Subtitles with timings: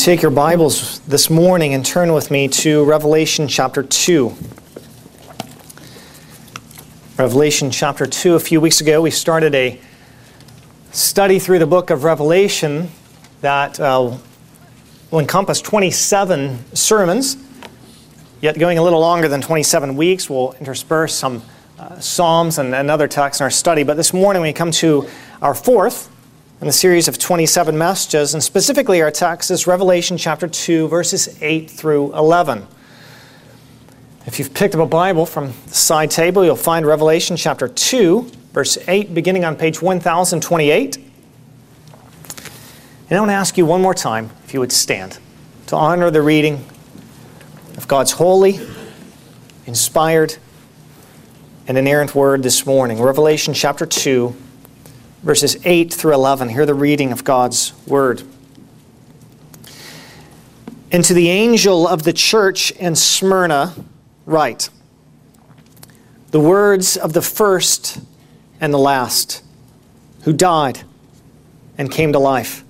[0.00, 4.34] Take your Bibles this morning and turn with me to Revelation chapter 2.
[7.18, 8.34] Revelation chapter 2.
[8.34, 9.78] A few weeks ago, we started a
[10.90, 12.88] study through the book of Revelation
[13.42, 14.16] that uh,
[15.10, 17.36] will encompass 27 sermons,
[18.40, 20.30] yet going a little longer than 27 weeks.
[20.30, 21.42] We'll intersperse some
[21.78, 23.82] uh, Psalms and, and other texts in our study.
[23.82, 25.06] But this morning, we come to
[25.42, 26.10] our fourth
[26.60, 31.40] in the series of 27 messages, and specifically our text is Revelation chapter 2, verses
[31.42, 32.66] 8 through 11.
[34.26, 38.30] If you've picked up a Bible from the side table, you'll find Revelation chapter 2,
[38.52, 40.96] verse 8, beginning on page 1028.
[40.96, 41.04] And
[43.10, 45.18] I want to ask you one more time if you would stand
[45.68, 46.62] to honor the reading
[47.78, 48.60] of God's holy,
[49.64, 50.36] inspired,
[51.66, 53.00] and inerrant word this morning.
[53.00, 54.36] Revelation chapter 2,
[55.22, 56.48] verses 8 through 11.
[56.48, 58.22] Hear the reading of God's word.
[60.90, 63.74] And to the angel of the church in Smyrna,
[64.26, 64.70] write
[66.30, 68.00] the words of the first
[68.60, 69.42] and the last,
[70.22, 70.82] who died
[71.76, 72.64] and came to life.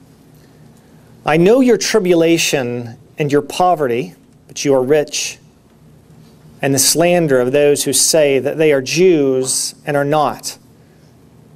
[1.26, 4.14] I know your tribulation and your poverty,
[4.48, 5.38] but you are rich,
[6.62, 10.58] and the slander of those who say that they are Jews and are not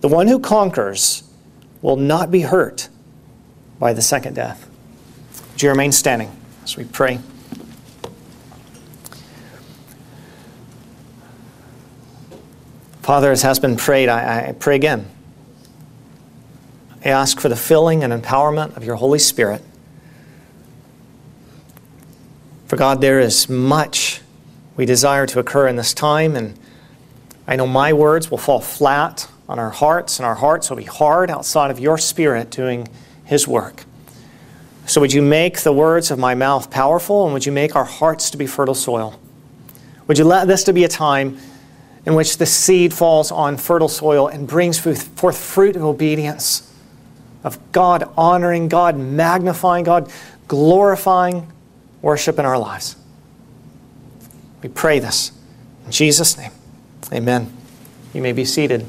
[0.00, 1.24] The one who conquers
[1.82, 2.88] will not be hurt
[3.78, 4.68] by the second death.
[5.52, 6.34] Would you remain standing
[6.64, 7.20] as we pray?
[13.02, 15.06] Father, as has been prayed, I, I pray again.
[17.04, 19.62] I ask for the filling and empowerment of your Holy Spirit.
[22.66, 24.20] For God, there is much
[24.76, 26.58] we desire to occur in this time, and
[27.46, 30.84] I know my words will fall flat on our hearts, and our hearts will be
[30.84, 32.88] hard outside of your Spirit doing
[33.24, 33.84] His work.
[34.86, 37.84] So, would you make the words of my mouth powerful, and would you make our
[37.84, 39.18] hearts to be fertile soil?
[40.06, 41.36] Would you let this to be a time
[42.06, 46.72] in which the seed falls on fertile soil and brings forth fruit of obedience,
[47.42, 50.12] of God honoring, God magnifying, God
[50.46, 51.50] glorifying
[52.02, 52.94] worship in our lives?
[54.62, 55.32] We pray this
[55.86, 56.52] in Jesus' name.
[57.12, 57.52] Amen.
[58.14, 58.86] You may be seated.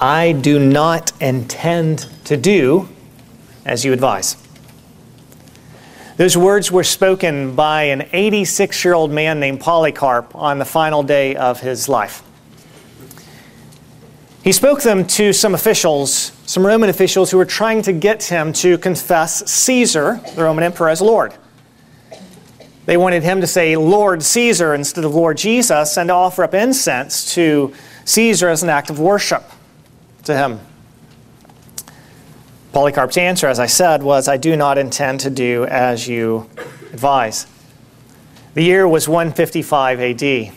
[0.00, 2.88] I do not intend to do
[3.66, 4.34] as you advise.
[6.16, 11.02] Those words were spoken by an 86 year old man named Polycarp on the final
[11.02, 12.22] day of his life.
[14.42, 18.54] He spoke them to some officials, some Roman officials who were trying to get him
[18.54, 21.34] to confess Caesar, the Roman emperor, as Lord.
[22.86, 26.54] They wanted him to say Lord Caesar instead of Lord Jesus and to offer up
[26.54, 27.74] incense to
[28.06, 29.44] Caesar as an act of worship
[30.24, 30.60] to him.
[32.72, 36.48] Polycarp's answer, as I said, was, I do not intend to do as you
[36.92, 37.46] advise.
[38.54, 40.52] The year was 155 AD.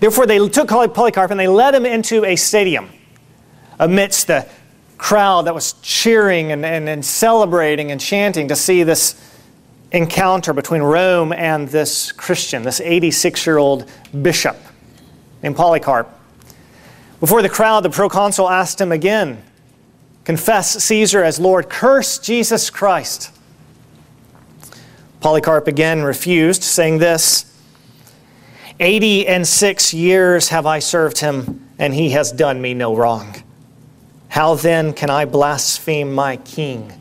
[0.00, 2.90] Therefore, they took Polycarp and they led him into a stadium
[3.78, 4.46] amidst the
[4.98, 9.20] crowd that was cheering and, and, and celebrating and chanting to see this
[9.92, 13.90] encounter between Rome and this Christian, this 86 year old
[14.22, 14.56] bishop
[15.42, 16.17] named Polycarp.
[17.20, 19.42] Before the crowd, the proconsul asked him again
[20.24, 23.32] confess Caesar as Lord, curse Jesus Christ.
[25.20, 27.46] Polycarp again refused, saying this
[28.78, 33.42] Eighty and six years have I served him, and he has done me no wrong.
[34.28, 36.92] How then can I blaspheme my king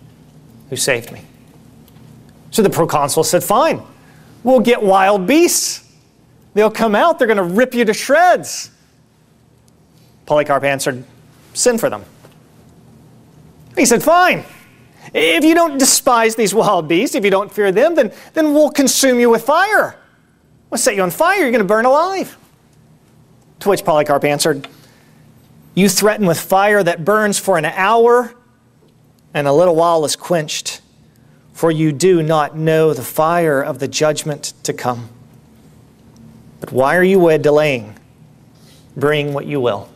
[0.69, 1.21] who saved me?
[2.49, 3.81] So the proconsul said, Fine,
[4.43, 5.83] we'll get wild beasts.
[6.53, 8.71] They'll come out, they're going to rip you to shreds.
[10.27, 11.03] Polycarp answered,
[11.53, 12.06] Send for them.
[13.75, 14.44] He said, Fine.
[15.13, 18.69] If you don't despise these wild beasts, if you don't fear them, then, then we'll
[18.69, 19.97] consume you with fire.
[20.69, 21.39] We'll set you on fire.
[21.39, 22.38] You're going to burn alive.
[23.62, 24.68] To which Polycarp answered,
[25.74, 28.35] You threaten with fire that burns for an hour
[29.33, 30.81] and a little while is quenched,
[31.53, 35.09] for you do not know the fire of the judgment to come.
[36.59, 37.97] But why are you delaying?
[38.95, 39.89] Bring what you will.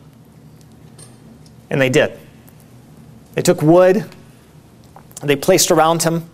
[1.72, 2.18] And they did.
[3.32, 4.04] They took wood,
[5.22, 6.28] they placed around him.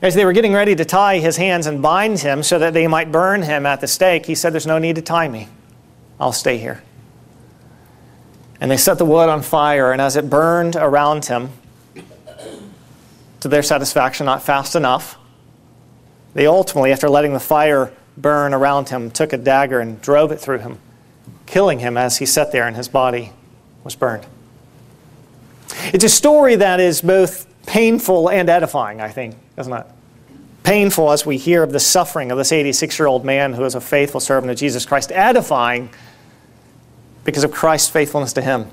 [0.00, 2.86] As they were getting ready to tie his hands and bind him so that they
[2.86, 5.48] might burn him at the stake, he said, There's no need to tie me.
[6.18, 6.82] I'll stay here.
[8.60, 11.50] And they set the wood on fire, and as it burned around him,
[13.40, 15.18] to their satisfaction, not fast enough,
[16.32, 20.40] they ultimately, after letting the fire burn around him, took a dagger and drove it
[20.40, 20.78] through him,
[21.44, 23.32] killing him as he sat there and his body
[23.84, 24.26] was burned.
[25.92, 29.86] It's a story that is both painful and edifying, I think, isn't it?
[30.64, 33.74] Painful as we hear of the suffering of this 86 year old man who is
[33.74, 35.90] a faithful servant of Jesus Christ, edifying
[37.24, 38.70] because of Christ's faithfulness to him.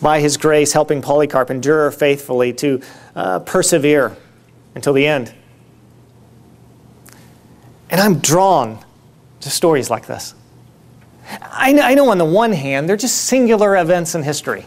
[0.00, 2.82] By his grace, helping Polycarp endure faithfully to
[3.14, 4.16] uh, persevere
[4.74, 5.34] until the end.
[7.88, 8.84] And I'm drawn
[9.40, 10.34] to stories like this.
[11.42, 14.66] I know, I know on the one hand, they're just singular events in history.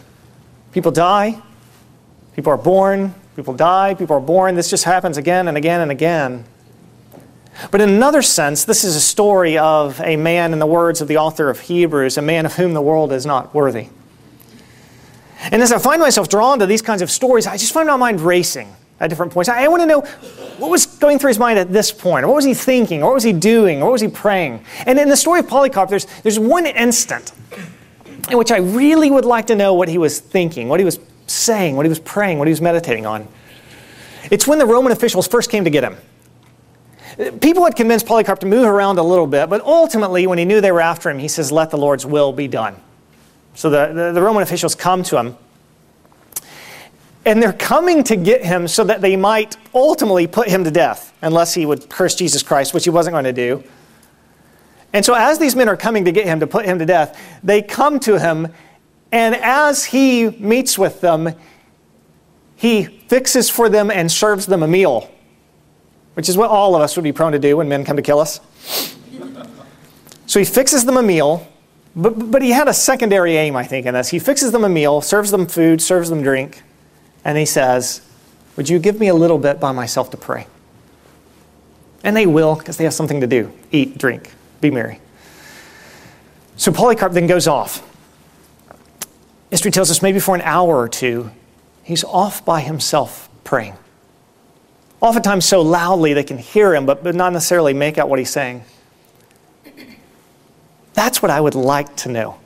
[0.72, 1.40] People die,
[2.34, 4.54] people are born, people die, people are born.
[4.54, 6.44] This just happens again and again and again.
[7.70, 11.08] But in another sense, this is a story of a man, in the words of
[11.08, 13.88] the author of Hebrews, a man of whom the world is not worthy.
[15.50, 17.96] And as I find myself drawn to these kinds of stories, I just find my
[17.96, 19.48] mind racing at different points.
[19.48, 20.00] I want to know
[20.58, 22.26] what was going through his mind at this point.
[22.26, 23.00] What was he thinking?
[23.00, 23.80] What was he doing?
[23.80, 24.64] What was he praying?
[24.86, 27.32] And in the story of Polycarp, there's, there's one instant
[28.30, 30.98] in which I really would like to know what he was thinking, what he was
[31.26, 33.26] saying, what he was praying, what he was meditating on.
[34.30, 35.96] It's when the Roman officials first came to get him.
[37.40, 40.60] People had convinced Polycarp to move around a little bit, but ultimately, when he knew
[40.60, 42.76] they were after him, he says, Let the Lord's will be done.
[43.54, 45.36] So the, the, the Roman officials come to him
[47.24, 51.12] and they're coming to get him so that they might ultimately put him to death,
[51.22, 53.62] unless he would curse Jesus Christ, which he wasn't going to do.
[54.92, 57.20] And so, as these men are coming to get him to put him to death,
[57.44, 58.52] they come to him,
[59.12, 61.34] and as he meets with them,
[62.56, 65.10] he fixes for them and serves them a meal,
[66.14, 68.02] which is what all of us would be prone to do when men come to
[68.02, 68.40] kill us.
[70.26, 71.46] So he fixes them a meal,
[71.96, 74.08] but, but he had a secondary aim, I think, in this.
[74.08, 76.62] He fixes them a meal, serves them food, serves them drink
[77.24, 78.02] and he says,
[78.56, 80.46] Would you give me a little bit by myself to pray?
[82.02, 85.00] And they will, because they have something to do eat, drink, be merry.
[86.56, 87.86] So Polycarp then goes off.
[89.50, 91.30] History tells us maybe for an hour or two,
[91.82, 93.74] he's off by himself praying.
[95.00, 98.30] Oftentimes so loudly they can hear him, but, but not necessarily make out what he's
[98.30, 98.62] saying.
[100.92, 102.38] That's what I would like to know.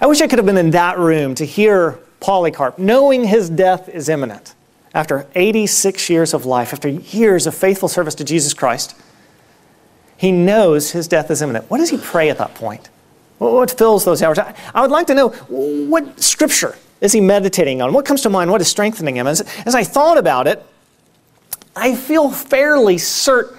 [0.00, 3.88] I wish I could have been in that room to hear Polycarp, knowing his death
[3.88, 4.54] is imminent,
[4.94, 8.94] after 86 years of life, after years of faithful service to Jesus Christ,
[10.18, 11.70] he knows his death is imminent.
[11.70, 12.90] What does he pray at that point?
[13.38, 14.38] What fills those hours?
[14.38, 17.92] I would like to know what scripture is he meditating on?
[17.92, 18.50] What comes to mind?
[18.50, 19.28] What is strengthening him?
[19.28, 20.66] As, as I thought about it,
[21.76, 23.56] I feel fairly certain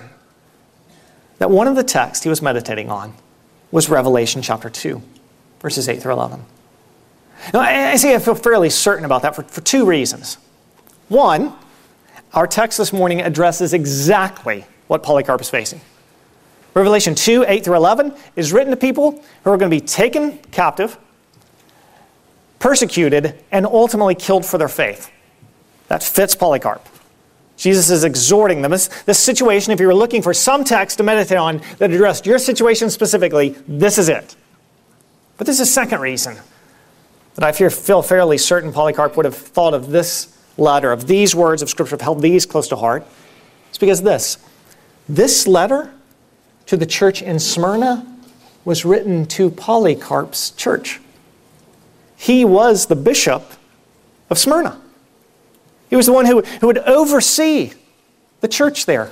[1.38, 3.14] that one of the texts he was meditating on
[3.72, 5.02] was Revelation chapter 2,
[5.62, 6.44] verses 8 through 11.
[7.54, 10.38] Now, I say I feel fairly certain about that for, for two reasons.
[11.08, 11.54] One,
[12.34, 15.80] our text this morning addresses exactly what Polycarp is facing.
[16.74, 20.38] Revelation 2 8 through 11 is written to people who are going to be taken
[20.51, 20.98] captive,
[22.60, 25.12] persecuted, and ultimately killed for their faith.
[25.88, 26.88] That fits Polycarp.
[27.57, 28.71] Jesus is exhorting them.
[28.71, 32.26] This, this situation, if you were looking for some text to meditate on that addressed
[32.26, 34.35] your situation specifically, this is it.
[35.38, 36.38] But there's a second reason
[37.35, 41.35] that I fear, feel fairly certain Polycarp would have thought of this letter, of these
[41.35, 43.06] words of Scripture, have held these close to heart.
[43.69, 44.38] It's because this
[45.07, 45.92] this letter
[46.69, 48.06] to the church in Smyrna
[48.64, 50.99] was written to Polycarp's church.
[52.16, 53.54] He was the bishop
[54.30, 54.80] of Smyrna.
[55.90, 57.73] He was the one who, who would oversee
[58.42, 59.11] the church there.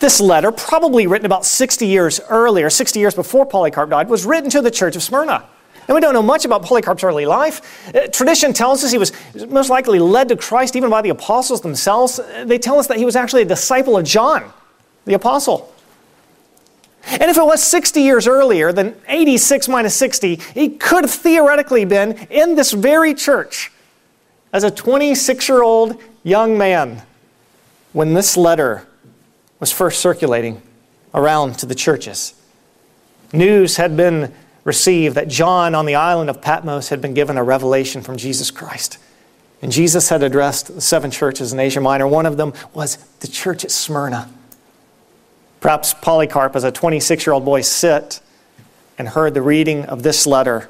[0.00, 4.50] This letter, probably written about 60 years earlier, 60 years before Polycarp died, was written
[4.50, 5.44] to the church of Smyrna.
[5.86, 7.94] And we don't know much about Polycarp's early life.
[7.94, 9.12] Uh, tradition tells us he was
[9.48, 12.18] most likely led to Christ even by the apostles themselves.
[12.18, 14.52] Uh, they tell us that he was actually a disciple of John,
[15.04, 15.72] the apostle.
[17.06, 21.84] And if it was 60 years earlier, then 86 minus 60, he could have theoretically
[21.84, 23.70] been in this very church
[24.52, 27.02] as a 26 year old young man
[27.92, 28.86] when this letter
[29.60, 30.62] was first circulating
[31.12, 32.34] around to the churches.
[33.32, 34.32] News had been
[34.64, 38.50] received that John on the island of Patmos had been given a revelation from Jesus
[38.50, 38.98] Christ.
[39.60, 42.06] And Jesus had addressed the seven churches in Asia Minor.
[42.08, 44.30] One of them was the church at Smyrna.
[45.64, 48.20] Perhaps Polycarp, as a 26 year old boy, sit
[48.98, 50.68] and heard the reading of this letter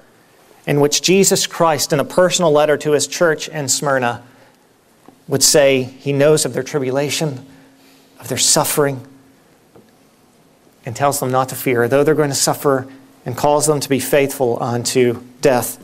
[0.68, 4.22] in which Jesus Christ, in a personal letter to his church in Smyrna,
[5.26, 7.44] would say he knows of their tribulation,
[8.20, 9.04] of their suffering,
[10.86, 12.86] and tells them not to fear, though they're going to suffer,
[13.26, 15.76] and calls them to be faithful unto death.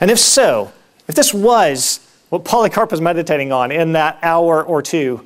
[0.00, 0.72] And if so,
[1.06, 5.24] if this was what Polycarp was meditating on in that hour or two,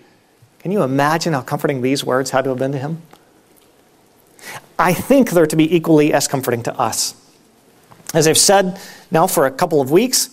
[0.59, 3.01] can you imagine how comforting these words had to have been to him?
[4.79, 7.15] I think they're to be equally as comforting to us.
[8.13, 10.31] As I've said now for a couple of weeks,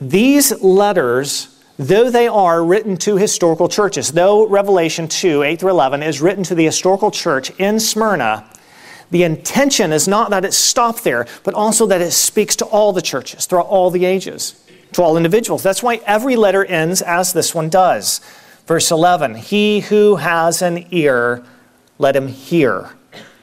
[0.00, 6.02] these letters, though they are written to historical churches, though Revelation 2, 8 through 11,
[6.02, 8.44] is written to the historical church in Smyrna,
[9.10, 12.92] the intention is not that it stopped there, but also that it speaks to all
[12.92, 15.62] the churches throughout all the ages, to all individuals.
[15.62, 18.20] That's why every letter ends as this one does.
[18.66, 21.44] Verse 11 He who has an ear,
[21.98, 22.95] let him hear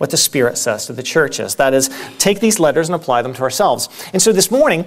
[0.03, 1.55] what the Spirit says to the churches.
[1.55, 3.87] That is, take these letters and apply them to ourselves.
[4.11, 4.83] And so this morning,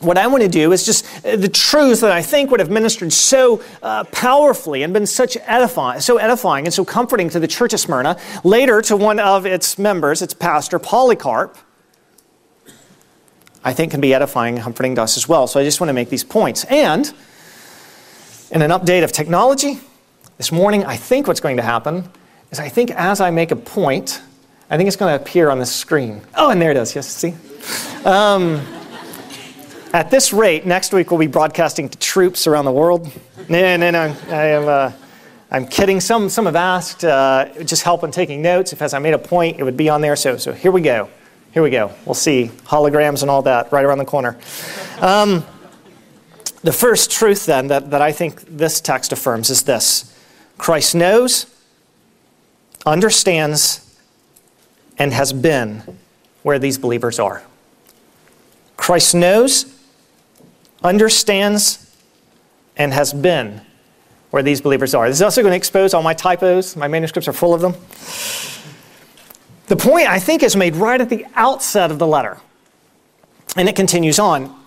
[0.00, 2.68] what I want to do is just uh, the truth that I think would have
[2.68, 7.48] ministered so uh, powerfully and been such edifying, so edifying and so comforting to the
[7.48, 11.56] church of Smyrna, later to one of its members, its pastor, Polycarp,
[13.64, 15.46] I think can be edifying and comforting to us as well.
[15.46, 16.64] So I just want to make these points.
[16.64, 17.10] And
[18.50, 19.80] in an update of technology,
[20.36, 22.10] this morning, I think what's going to happen
[22.50, 24.22] is I think as I make a point,
[24.70, 26.20] I think it's going to appear on the screen.
[26.34, 26.94] Oh, and there it is.
[26.94, 27.34] Yes, see?
[28.04, 28.60] Um,
[29.92, 33.10] at this rate, next week we'll be broadcasting to troops around the world.
[33.48, 34.14] No, no, no.
[34.28, 34.92] I am, uh,
[35.50, 36.00] I'm kidding.
[36.00, 38.72] Some, some have asked, uh, just help in taking notes.
[38.74, 40.16] If as I made a point, it would be on there.
[40.16, 41.08] So, so here we go.
[41.52, 41.92] Here we go.
[42.04, 44.36] We'll see holograms and all that right around the corner.
[45.00, 45.44] Um,
[46.62, 50.14] the first truth, then, that, that I think this text affirms is this
[50.58, 51.46] Christ knows,
[52.88, 53.84] understands,
[54.98, 55.98] and has been
[56.42, 57.42] where these believers are.
[58.76, 59.74] Christ knows,
[60.82, 61.96] understands,
[62.76, 63.60] and has been
[64.30, 65.08] where these believers are.
[65.08, 66.76] This is also going to expose all my typos.
[66.76, 67.74] My manuscripts are full of them.
[69.66, 72.38] The point, I think, is made right at the outset of the letter.
[73.56, 74.57] And it continues on.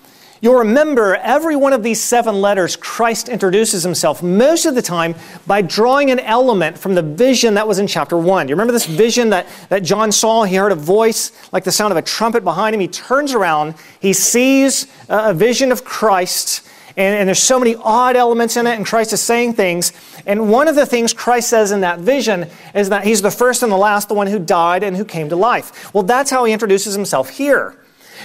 [0.41, 5.13] You'll remember every one of these seven letters, Christ introduces himself most of the time
[5.45, 8.48] by drawing an element from the vision that was in chapter one.
[8.48, 10.43] Do you remember this vision that, that John saw?
[10.43, 12.81] He heard a voice like the sound of a trumpet behind him.
[12.81, 16.67] He turns around, he sees a vision of Christ,
[16.98, 19.93] and, and there's so many odd elements in it, and Christ is saying things.
[20.25, 23.62] And one of the things Christ says in that vision is that he's the first
[23.62, 25.93] and the last, the one who died and who came to life.
[25.93, 27.75] Well, that's how he introduces himself here.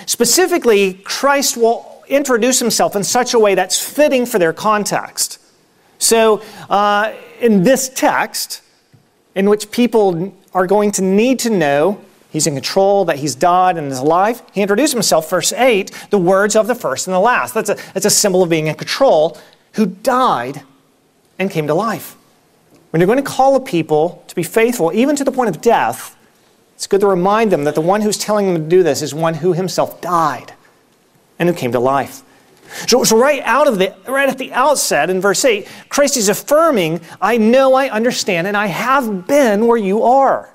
[0.06, 5.39] Specifically, Christ will introduce himself in such a way that's fitting for their context.
[5.99, 8.63] So, uh, in this text,
[9.35, 13.77] in which people are going to need to know he's in control, that he's died
[13.77, 17.21] and is alive, he introduced himself, verse 8, the words of the first and the
[17.21, 17.55] last.
[17.55, 19.39] That's a, that's a symbol of being in control,
[19.73, 20.63] who died
[21.39, 22.17] and came to life.
[22.91, 25.61] When you're going to call a people to be faithful, even to the point of
[25.61, 26.17] death,
[26.75, 29.15] it's good to remind them that the one who's telling them to do this is
[29.15, 30.53] one who himself died
[31.38, 32.23] and who came to life.
[32.88, 36.28] So, so, right out of the right at the outset in verse 8, Christ is
[36.28, 40.50] affirming, I know, I understand, and I have been where you are.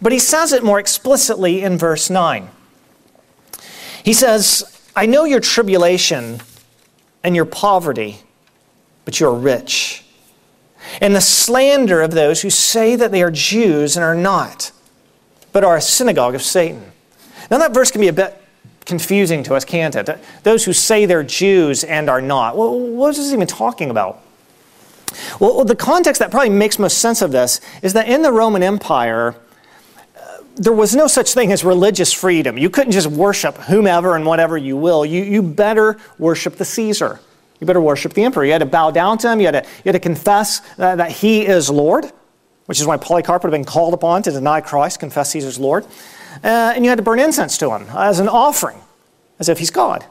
[0.00, 2.50] But he says it more explicitly in verse 9.
[4.04, 6.40] He says, I know your tribulation
[7.22, 8.18] and your poverty,
[9.04, 10.04] but you are rich.
[11.00, 14.72] And the slander of those who say that they are Jews and are not,
[15.52, 16.90] but are a synagogue of Satan.
[17.48, 18.41] Now, that verse can be a bit
[18.84, 20.18] confusing to us, can't it?
[20.42, 22.56] Those who say they're Jews and are not.
[22.56, 24.22] Well, what is this even talking about?
[25.40, 28.62] Well, the context that probably makes most sense of this is that in the Roman
[28.62, 29.34] Empire,
[30.16, 32.56] uh, there was no such thing as religious freedom.
[32.56, 35.04] You couldn't just worship whomever and whatever you will.
[35.04, 37.20] You, you better worship the Caesar.
[37.60, 38.44] You better worship the emperor.
[38.44, 39.38] You had to bow down to him.
[39.38, 42.10] You had to, you had to confess that, that he is Lord,
[42.66, 45.86] which is why Polycarp would have been called upon to deny Christ, confess Caesar's Lord.
[46.42, 48.78] Uh, and you had to burn incense to him as an offering,
[49.38, 50.04] as if he's God.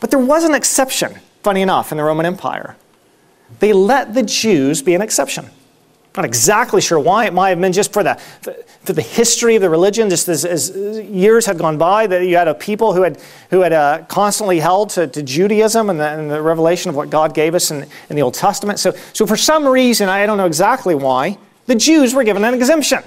[0.00, 2.76] But there was an exception, funny enough, in the Roman Empire.
[3.60, 5.50] They let the Jews be an exception.
[6.16, 7.26] Not exactly sure why.
[7.26, 8.16] It might have been just for the,
[8.84, 12.36] for the history of the religion, just as, as years had gone by, that you
[12.36, 13.18] had a people who had,
[13.50, 17.08] who had uh, constantly held to, to Judaism and the, and the, revelation of what
[17.08, 18.78] God gave us in, in the Old Testament.
[18.78, 22.52] So, so, for some reason, I don't know exactly why, the Jews were given an
[22.52, 23.02] exemption.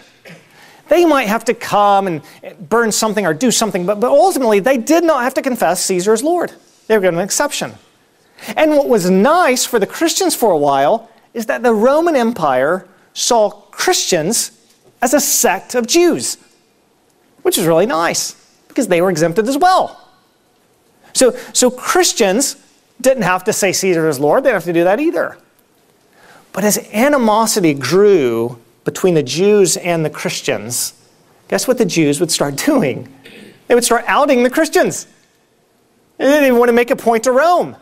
[0.88, 2.22] They might have to come and
[2.70, 6.14] burn something or do something, but, but ultimately they did not have to confess Caesar
[6.14, 6.52] as Lord.
[6.88, 7.74] They were given an exception.
[8.56, 12.88] And what was nice for the Christians for a while is that the Roman Empire
[13.14, 14.52] saw Christians
[15.02, 16.38] as a sect of Jews,
[17.42, 18.42] which is really nice.
[18.68, 20.02] Because they were exempted as well.
[21.14, 22.58] So, so Christians
[23.00, 25.38] didn't have to say Caesar is Lord, they didn't have to do that either.
[26.52, 30.94] But as animosity grew between the Jews and the Christians,
[31.50, 33.14] guess what the Jews would start doing?
[33.68, 35.08] They would start outing the Christians.
[36.18, 37.76] They want to make a point to Rome.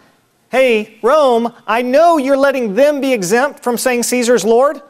[0.50, 4.82] Hey, Rome, I know you're letting them be exempt from saying Caesar's Lord.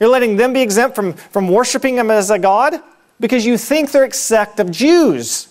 [0.00, 2.80] You're letting them be exempt from, from worshiping him as a God
[3.20, 5.48] because you think they're sect of Jews.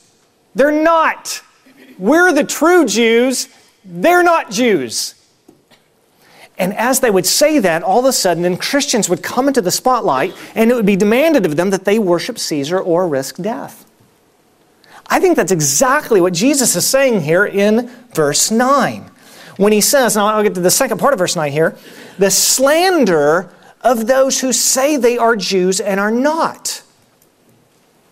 [0.56, 1.42] They're not.
[1.98, 3.48] We're the true Jews.
[3.86, 5.16] They're not Jews.
[6.62, 9.62] And as they would say that, all of a sudden, then Christians would come into
[9.62, 13.38] the spotlight and it would be demanded of them that they worship Caesar or risk
[13.38, 13.84] death.
[15.08, 19.10] I think that's exactly what Jesus is saying here in verse 9.
[19.58, 21.76] When he says, now I'll get to the second part of verse 9 here,
[22.20, 23.52] the slander
[23.82, 26.84] of those who say they are Jews and are not.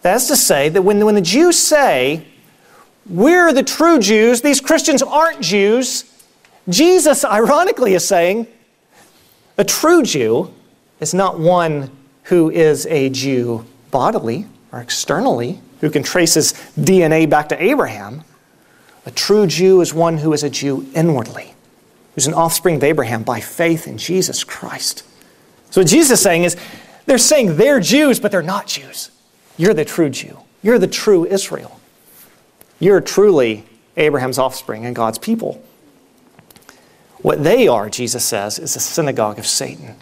[0.02, 2.26] That's to say that when, when the Jews say,
[3.08, 6.06] we're the true Jews, these Christians aren't Jews,
[6.70, 8.48] Jesus, ironically, is saying,
[9.58, 10.54] a true Jew
[11.00, 11.92] is not one
[12.24, 18.24] who is a Jew bodily or externally, who can trace his DNA back to Abraham.
[19.06, 21.56] A true Jew is one who is a Jew inwardly,
[22.16, 25.04] who's an offspring of Abraham by faith in Jesus Christ.
[25.72, 26.56] So, what Jesus is saying is,
[27.06, 29.12] they're saying they're Jews, but they're not Jews.
[29.58, 30.38] You're the true Jew.
[30.62, 31.80] You're the true Israel.
[32.80, 33.66] You're truly
[33.98, 35.64] Abraham's offspring and God's people.
[37.22, 39.96] What they are, Jesus says, is a synagogue of Satan.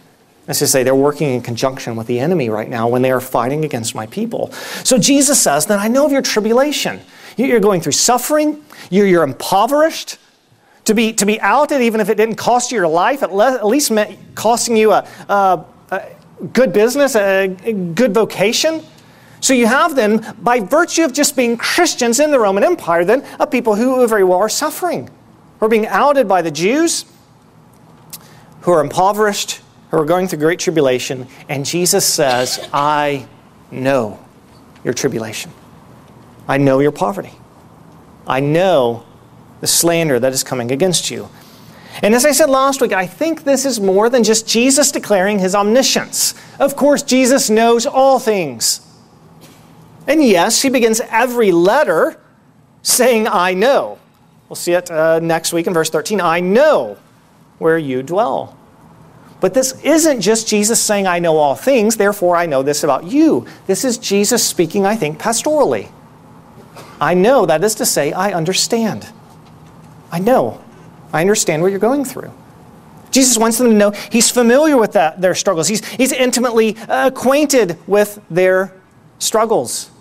[0.46, 3.20] That's to say, they're working in conjunction with the enemy right now when they are
[3.20, 4.52] fighting against my people.
[4.84, 7.02] So Jesus says Then I know of your tribulation.
[7.36, 10.18] You're going through suffering, you're, impoverished.
[10.86, 13.56] To be, to be outed, even if it didn't cost you your life, at, le-
[13.56, 16.10] at least meant costing you a, a, a
[16.54, 18.82] good business, a, a good vocation.
[19.42, 23.26] So you have then, by virtue of just being Christians in the Roman Empire, then
[23.38, 25.10] a people who very well are suffering,
[25.60, 27.06] who are being outed by the Jews,
[28.62, 33.28] who are impoverished, who are going through great tribulation, and Jesus says, I
[33.72, 34.20] know
[34.84, 35.52] your tribulation.
[36.48, 37.34] I know your poverty.
[38.28, 39.06] I know
[39.62, 41.30] the slander that is coming against you.
[42.04, 45.40] And as I said last week, I think this is more than just Jesus declaring
[45.40, 46.36] his omniscience.
[46.60, 48.82] Of course, Jesus knows all things.
[50.06, 52.20] And yes, he begins every letter
[52.82, 54.00] saying, I know.
[54.50, 56.22] We'll see it uh, next week in verse 13.
[56.22, 56.98] I know
[57.60, 58.58] where you dwell.
[59.40, 63.04] But this isn't just Jesus saying, I know all things, therefore I know this about
[63.06, 63.46] you.
[63.68, 65.92] This is Jesus speaking, I think, pastorally.
[67.00, 69.08] I know, that is to say, I understand.
[70.12, 70.64] I know.
[71.14, 72.32] I understand what you're going through.
[73.12, 75.68] Jesus wants them to know he's familiar with that, their struggles.
[75.68, 78.74] He's, he's intimately acquainted with their
[79.20, 79.92] struggles.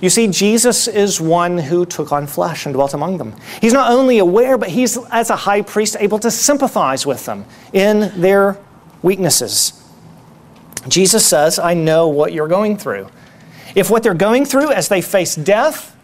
[0.00, 3.34] You see, Jesus is one who took on flesh and dwelt among them.
[3.60, 7.44] He's not only aware, but he's, as a high priest, able to sympathize with them
[7.72, 8.58] in their
[9.02, 9.74] weaknesses.
[10.88, 13.08] Jesus says, I know what you're going through.
[13.74, 15.94] If what they're going through as they face death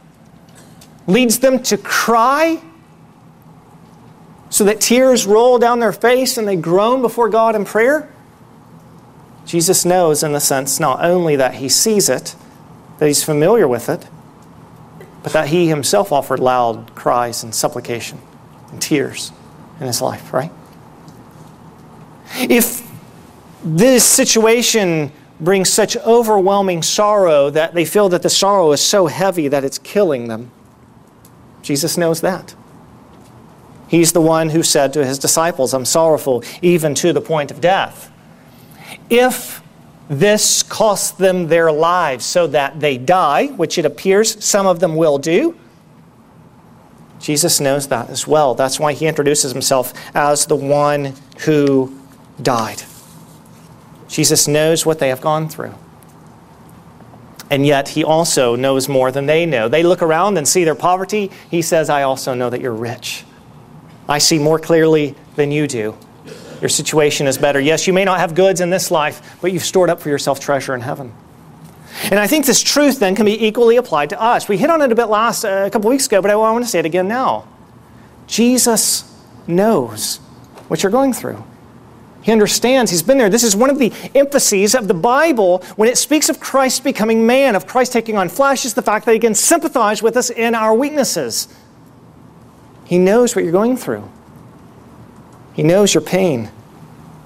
[1.07, 2.61] leads them to cry
[4.51, 8.13] so that tears roll down their face and they groan before God in prayer,
[9.47, 12.35] Jesus knows, in the sense, not only that he sees it,
[12.99, 14.07] that he's familiar with it,
[15.23, 18.19] but that he himself offered loud cries and supplication
[18.71, 19.33] and tears
[19.81, 20.51] in his life, right?
[22.37, 22.89] If
[23.63, 29.49] this situation brings such overwhelming sorrow that they feel that the sorrow is so heavy
[29.49, 30.51] that it's killing them,
[31.63, 32.55] Jesus knows that.
[33.89, 37.61] He's the one who said to his disciples, I'm sorrowful even to the point of
[37.61, 38.11] death.
[39.11, 39.63] If
[40.09, 44.97] this costs them their lives so that they die, which it appears some of them
[44.97, 45.57] will do.
[47.19, 48.55] Jesus knows that as well.
[48.55, 51.99] That's why he introduces himself as the one who
[52.41, 52.83] died.
[54.09, 55.75] Jesus knows what they have gone through.
[57.51, 59.69] And yet, he also knows more than they know.
[59.69, 61.31] They look around and see their poverty.
[61.51, 63.25] He says, I also know that you're rich.
[64.09, 65.97] I see more clearly than you do.
[66.61, 67.61] Your situation is better.
[67.61, 70.41] Yes, you may not have goods in this life, but you've stored up for yourself
[70.41, 71.13] treasure in heaven.
[72.05, 74.49] And I think this truth then can be equally applied to us.
[74.49, 76.65] We hit on it a bit last uh, a couple weeks ago, but I want
[76.65, 77.49] to say it again now.
[78.27, 79.13] Jesus
[79.47, 80.19] knows
[80.69, 81.43] what you're going through.
[82.23, 82.91] He understands.
[82.91, 83.31] He's been there.
[83.31, 87.25] This is one of the emphases of the Bible when it speaks of Christ becoming
[87.25, 90.31] man, of Christ taking on flesh, is the fact that he can sympathize with us
[90.31, 91.47] in our weaknesses.
[92.85, 94.11] He knows what you're going through.
[95.57, 96.51] He knows your pain.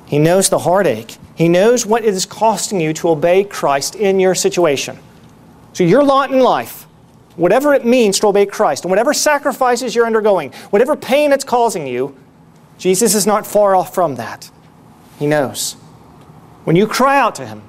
[0.06, 1.18] He knows the heartache.
[1.34, 5.00] He knows what it is costing you to obey Christ in your situation.
[5.72, 6.86] So, your lot in life,
[7.34, 11.88] whatever it means to obey Christ, and whatever sacrifices you're undergoing, whatever pain it's causing
[11.88, 12.16] you,
[12.78, 14.48] Jesus is not far off from that.
[15.18, 15.72] He knows.
[16.62, 17.62] When you cry out to Him,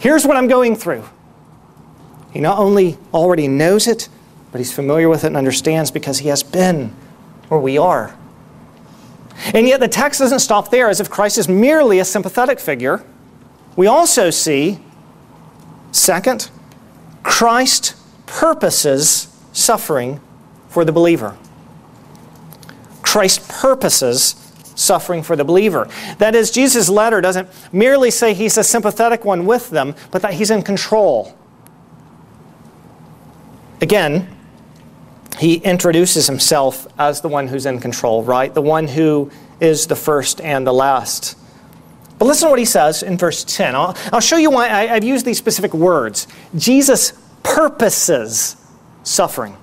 [0.00, 1.08] here's what I'm going through.
[2.30, 4.10] He not only already knows it,
[4.50, 6.94] but He's familiar with it and understands because He has been
[7.48, 8.14] where we are.
[9.54, 13.04] And yet the text doesn't stop there as if Christ is merely a sympathetic figure.
[13.76, 14.78] We also see,
[15.90, 16.50] second,
[17.22, 17.94] Christ
[18.26, 20.20] purposes suffering
[20.68, 21.36] for the believer.
[23.02, 24.36] Christ purposes
[24.74, 25.88] suffering for the believer.
[26.18, 30.34] That is, Jesus' letter doesn't merely say he's a sympathetic one with them, but that
[30.34, 31.36] he's in control.
[33.80, 34.34] Again,
[35.38, 38.52] he introduces himself as the one who's in control, right?
[38.52, 41.38] The one who is the first and the last.
[42.18, 43.74] But listen to what he says in verse 10.
[43.74, 46.28] I'll, I'll show you why I, I've used these specific words.
[46.56, 48.56] Jesus purposes
[49.02, 49.56] suffering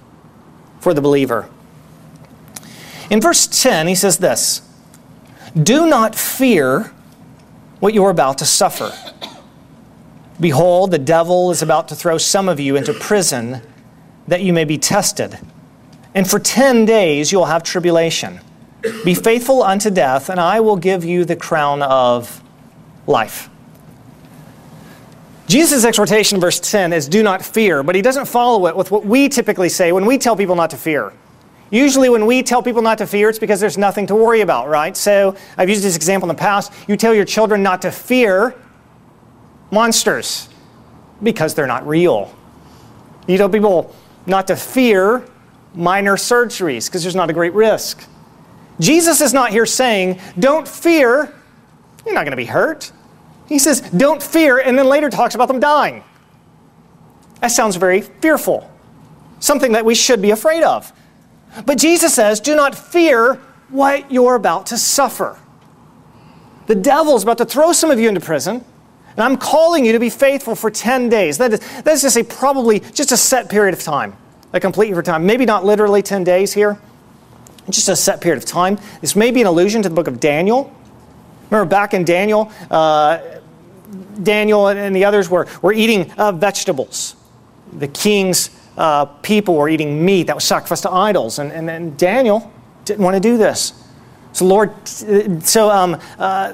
[0.80, 1.50] for the believer.
[3.10, 4.62] In verse 10, he says this
[5.62, 6.92] Do not fear
[7.80, 8.92] what you're about to suffer.
[10.40, 13.62] Behold, the devil is about to throw some of you into prison
[14.28, 15.38] that you may be tested.
[16.16, 18.40] And for 10 days you'll have tribulation.
[19.04, 22.42] Be faithful unto death, and I will give you the crown of
[23.08, 23.50] life.
[25.48, 29.06] Jesus' exhortation verse 10 is do not fear, but he doesn't follow it with what
[29.06, 31.12] we typically say when we tell people not to fear.
[31.72, 34.70] Usually, when we tell people not to fear, it's because there's nothing to worry about,
[34.70, 34.98] right?
[34.98, 36.74] So, I've used this example in the past.
[36.88, 38.56] You tell your children not to fear
[39.72, 40.50] monsters
[41.22, 42.34] because they're not real.
[43.28, 43.94] You tell people
[44.26, 45.24] not to fear
[45.74, 48.08] minor surgeries because there's not a great risk.
[48.80, 51.34] Jesus is not here saying, don't fear,
[52.06, 52.92] you're not going to be hurt.
[53.48, 56.04] He says, don't fear, and then later talks about them dying.
[57.42, 58.70] That sounds very fearful,
[59.40, 60.92] something that we should be afraid of.
[61.66, 63.36] But Jesus says, do not fear
[63.70, 65.40] what you're about to suffer.
[66.68, 68.64] The devil's about to throw some of you into prison,
[69.12, 71.38] and I'm calling you to be faithful for 10 days.
[71.40, 74.16] That is, that is to say, probably just a set period of time,
[74.54, 75.26] a complete for time.
[75.26, 76.80] Maybe not literally 10 days here,
[77.70, 78.80] just a set period of time.
[79.02, 80.76] This may be an allusion to the book of Daniel.
[81.50, 83.20] Remember back in Daniel, uh,
[84.22, 87.16] Daniel and the others were, were eating uh, vegetables.
[87.74, 91.38] The king's uh, people were eating meat that was sacrificed to idols.
[91.38, 92.52] And, and, and Daniel
[92.86, 93.74] didn't want to do this.
[94.32, 96.54] So, Lord, so um, uh,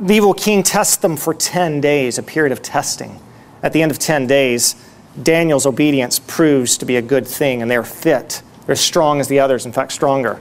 [0.00, 3.20] the evil king tests them for 10 days, a period of testing.
[3.62, 4.74] At the end of 10 days,
[5.22, 8.42] Daniel's obedience proves to be a good thing, and they're fit.
[8.66, 10.40] They're as strong as the others, in fact, stronger.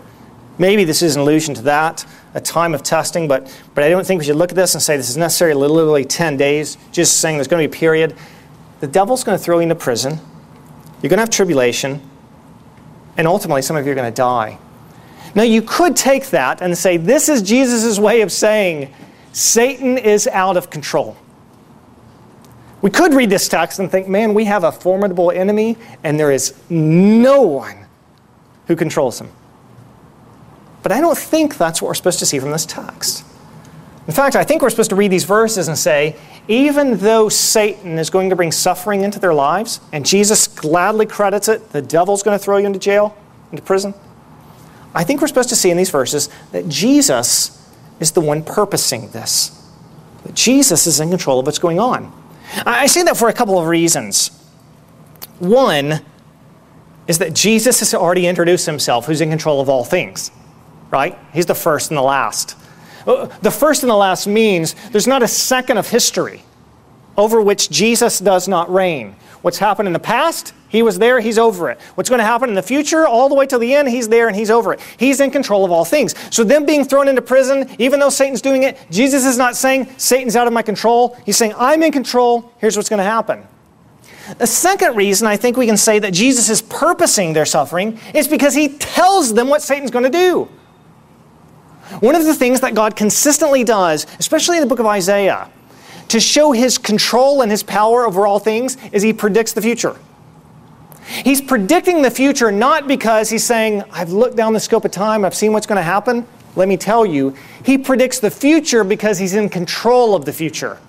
[0.58, 4.06] Maybe this is an allusion to that, a time of testing, but, but I don't
[4.06, 7.20] think we should look at this and say this is necessarily literally 10 days, just
[7.20, 8.16] saying there's going to be a period.
[8.80, 10.20] The devil's going to throw you into prison.
[11.02, 12.02] You're going to have tribulation.
[13.18, 14.58] And ultimately, some of you are going to die.
[15.36, 18.94] Now, you could take that and say this is Jesus' way of saying
[19.34, 21.18] Satan is out of control.
[22.86, 26.32] We could read this text and think, man, we have a formidable enemy, and there
[26.32, 27.88] is no one
[28.68, 29.32] who controls him.
[30.84, 33.26] But I don't think that's what we're supposed to see from this text.
[34.06, 36.16] In fact, I think we're supposed to read these verses and say,
[36.48, 41.48] even though Satan is going to bring suffering into their lives, and Jesus gladly credits
[41.48, 43.18] it, the devil's going to throw you into jail,
[43.50, 43.96] into prison.
[44.94, 47.68] I think we're supposed to see in these verses that Jesus
[48.00, 49.60] is the one purposing this.
[50.24, 52.14] That Jesus is in control of what's going on.
[52.66, 54.30] I say that for a couple of reasons.
[55.40, 56.02] One
[57.08, 60.32] is that Jesus has already introduced himself, who's in control of all things
[60.96, 61.18] right?
[61.34, 62.56] He's the first and the last.
[63.06, 66.44] Uh, the first and the last means there's not a second of history
[67.18, 69.16] over which Jesus does not reign.
[69.46, 71.80] What's happened in the past, he was there, he's over it.
[71.94, 74.28] What's going to happen in the future, all the way to the end, he's there
[74.28, 74.80] and he's over it.
[74.98, 76.16] He's in control of all things.
[76.32, 79.88] So, them being thrown into prison, even though Satan's doing it, Jesus is not saying,
[80.00, 81.16] Satan's out of my control.
[81.28, 83.48] He's saying, I'm in control, here's what's going to happen.
[84.40, 88.28] The second reason I think we can say that Jesus is purposing their suffering is
[88.28, 90.46] because he tells them what Satan's going to do.
[92.00, 95.52] One of the things that God consistently does, especially in the book of Isaiah,
[96.10, 99.96] to show his control and his power over all things, is he predicts the future.
[101.08, 105.24] He's predicting the future not because he's saying, I've looked down the scope of time,
[105.24, 106.26] I've seen what's going to happen.
[106.56, 110.80] Let me tell you, he predicts the future because he's in control of the future.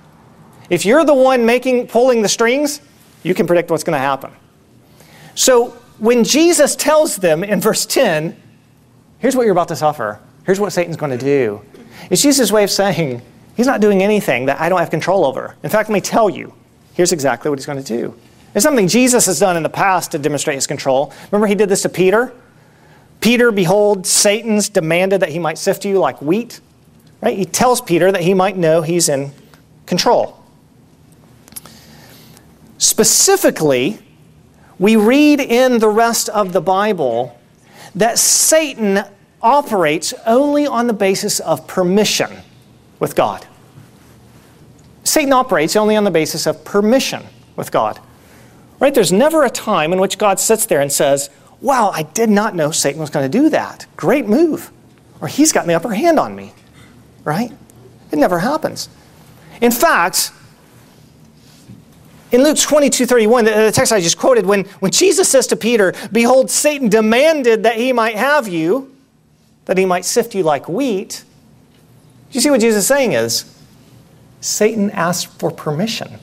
[0.70, 2.80] If you're the one making pulling the strings,
[3.22, 4.30] you can predict what's going to happen.
[5.34, 8.40] So when Jesus tells them in verse 10,
[9.18, 10.20] here's what you're about to suffer.
[10.44, 11.60] Here's what Satan's going to do.
[12.10, 13.22] It's Jesus' way of saying,
[13.56, 15.56] He's not doing anything that I don't have control over.
[15.62, 16.52] In fact, let me tell you,
[16.94, 18.14] here's exactly what He's going to do.
[18.54, 21.12] It's something Jesus has done in the past to demonstrate his control.
[21.30, 22.32] Remember, he did this to Peter?
[23.20, 26.60] Peter, behold, Satan's demanded that he might sift you like wheat.
[27.20, 27.36] Right?
[27.36, 29.32] He tells Peter that he might know he's in
[29.84, 30.42] control.
[32.78, 33.98] Specifically,
[34.78, 37.38] we read in the rest of the Bible
[37.94, 39.04] that Satan
[39.42, 42.30] operates only on the basis of permission
[42.98, 43.46] with God.
[45.04, 47.22] Satan operates only on the basis of permission
[47.54, 48.00] with God.
[48.80, 48.94] Right?
[48.94, 51.30] There's never a time in which God sits there and says,
[51.60, 53.86] Wow, I did not know Satan was going to do that.
[53.96, 54.70] Great move.
[55.20, 56.52] Or he's got the upper hand on me.
[57.24, 57.50] Right?
[58.12, 58.90] It never happens.
[59.62, 60.32] In fact,
[62.32, 65.94] in Luke 22 31, the text I just quoted, when, when Jesus says to Peter,
[66.12, 68.94] Behold, Satan demanded that he might have you,
[69.64, 71.24] that he might sift you like wheat.
[72.36, 73.50] You see what Jesus is saying is,
[74.42, 76.18] Satan asked for permission.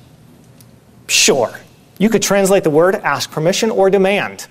[1.08, 1.60] Sure,
[1.97, 4.45] you could translate the word ask permission or demand.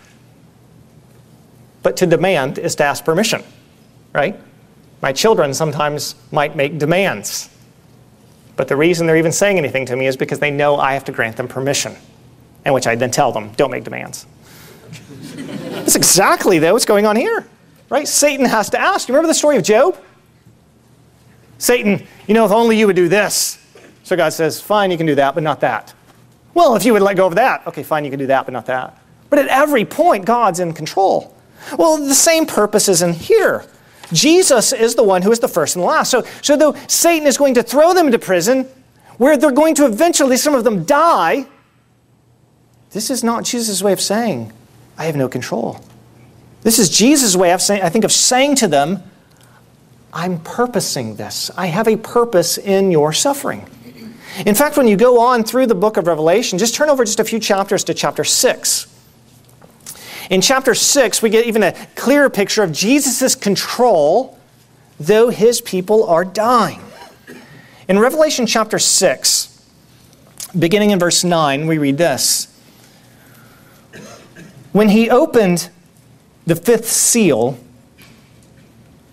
[1.84, 3.44] But to demand is to ask permission,
[4.12, 4.36] right?
[5.02, 7.48] My children sometimes might make demands.
[8.56, 11.04] But the reason they're even saying anything to me is because they know I have
[11.04, 11.94] to grant them permission,
[12.64, 14.26] and which I then tell them, don't make demands.
[15.36, 17.46] That's exactly, though, what's going on here,
[17.88, 18.08] right?
[18.08, 19.08] Satan has to ask.
[19.08, 19.96] You remember the story of Job?
[21.62, 23.64] Satan, you know, if only you would do this.
[24.02, 25.94] So God says, fine, you can do that, but not that.
[26.54, 28.52] Well, if you would let go of that, okay, fine, you can do that, but
[28.52, 29.00] not that.
[29.30, 31.36] But at every point, God's in control.
[31.78, 33.64] Well, the same purpose is in here.
[34.12, 36.10] Jesus is the one who is the first and the last.
[36.10, 38.66] So, so though Satan is going to throw them into prison,
[39.18, 41.46] where they're going to eventually, some of them die,
[42.90, 44.52] this is not Jesus' way of saying,
[44.98, 45.80] I have no control.
[46.62, 49.04] This is Jesus' way of saying, I think, of saying to them,
[50.12, 51.50] I'm purposing this.
[51.56, 53.66] I have a purpose in your suffering.
[54.44, 57.20] In fact, when you go on through the book of Revelation, just turn over just
[57.20, 58.86] a few chapters to chapter 6.
[60.30, 64.38] In chapter 6, we get even a clearer picture of Jesus' control,
[64.98, 66.80] though his people are dying.
[67.88, 69.48] In Revelation chapter 6,
[70.58, 72.48] beginning in verse 9, we read this
[74.72, 75.68] When he opened
[76.46, 77.58] the fifth seal,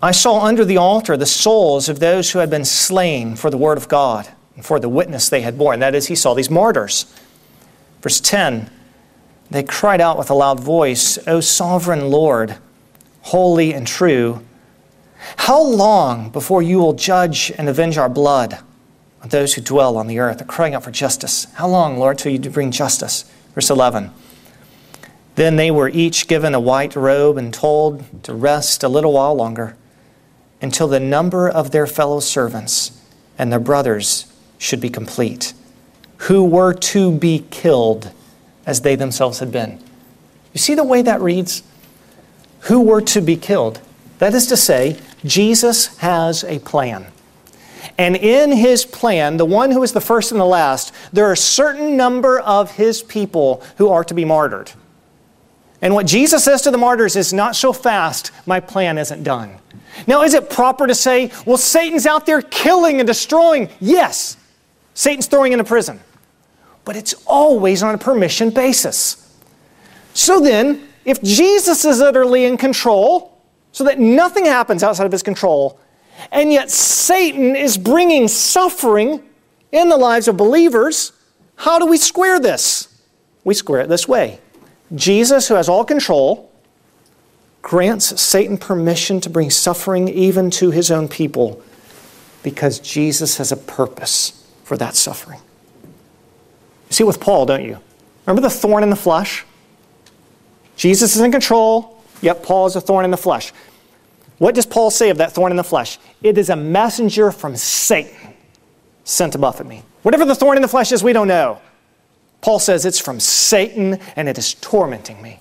[0.02, 3.58] I saw under the altar the souls of those who had been slain for the
[3.58, 5.80] word of God and for the witness they had borne.
[5.80, 7.06] That is, he saw these martyrs.
[8.00, 8.70] Verse 10
[9.50, 12.56] they cried out with a loud voice, O sovereign Lord,
[13.22, 14.44] holy and true,
[15.36, 18.58] how long before you will judge and avenge our blood
[19.22, 20.38] on those who dwell on the earth?
[20.38, 21.46] They're crying out for justice.
[21.54, 23.24] How long, Lord, till you bring justice?
[23.54, 24.12] Verse 11.
[25.34, 29.34] Then they were each given a white robe and told to rest a little while
[29.34, 29.76] longer
[30.62, 32.92] until the number of their fellow servants
[33.38, 35.54] and their brothers should be complete,
[36.18, 38.12] who were to be killed
[38.66, 39.82] as they themselves had been.
[40.52, 41.62] You see the way that reads?
[42.60, 43.80] Who were to be killed?
[44.18, 47.06] That is to say, Jesus has a plan.
[47.96, 51.32] And in his plan, the one who is the first and the last, there are
[51.32, 54.72] a certain number of his people who are to be martyred.
[55.82, 59.56] And what Jesus says to the martyrs is, Not so fast, my plan isn't done.
[60.06, 63.68] Now, is it proper to say, Well, Satan's out there killing and destroying?
[63.80, 64.36] Yes.
[64.94, 66.00] Satan's throwing into prison
[66.84, 69.38] but it's always on a permission basis.
[70.14, 73.38] So then, if Jesus is utterly in control,
[73.72, 75.78] so that nothing happens outside of his control,
[76.32, 79.22] and yet Satan is bringing suffering
[79.72, 81.12] in the lives of believers,
[81.56, 82.88] how do we square this?
[83.44, 84.40] We square it this way
[84.94, 86.49] Jesus, who has all control,
[87.62, 91.62] grants Satan permission to bring suffering even to his own people
[92.42, 95.40] because Jesus has a purpose for that suffering.
[95.82, 97.78] You see it with Paul, don't you?
[98.26, 99.44] Remember the thorn in the flesh?
[100.76, 103.52] Jesus is in control, yet Paul is a thorn in the flesh.
[104.38, 105.98] What does Paul say of that thorn in the flesh?
[106.22, 108.34] It is a messenger from Satan
[109.04, 109.82] sent to buffet me.
[110.02, 111.60] Whatever the thorn in the flesh is, we don't know.
[112.40, 115.40] Paul says it's from Satan and it is tormenting me.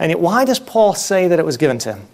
[0.00, 2.08] And yet, why does Paul say that it was given to him?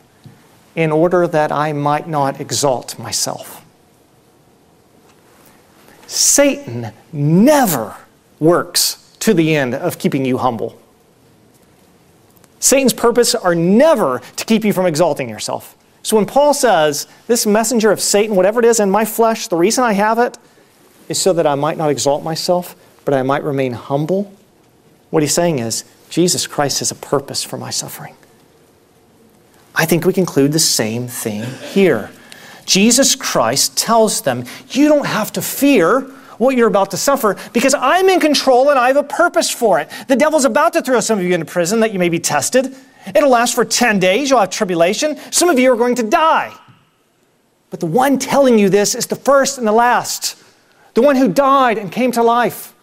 [0.75, 3.65] In order that I might not exalt myself.
[6.09, 7.97] Satan never
[8.39, 10.79] works to the end of keeping you humble.
[12.59, 15.77] Satan's purpose are never to keep you from exalting yourself.
[16.03, 19.57] So when Paul says, This messenger of Satan, whatever it is in my flesh, the
[19.57, 20.37] reason I have it
[21.09, 24.33] is so that I might not exalt myself, but I might remain humble,
[25.11, 28.15] what he's saying is, Jesus Christ has a purpose for my suffering.
[29.75, 32.11] I think we conclude the same thing here.
[32.65, 36.01] Jesus Christ tells them, You don't have to fear
[36.39, 39.79] what you're about to suffer because I'm in control and I have a purpose for
[39.79, 39.91] it.
[40.09, 42.75] The devil's about to throw some of you into prison that you may be tested.
[43.15, 44.31] It'll last for 10 days.
[44.31, 45.17] You'll have tribulation.
[45.31, 46.55] Some of you are going to die.
[47.71, 50.43] But the one telling you this is the first and the last,
[50.95, 52.75] the one who died and came to life.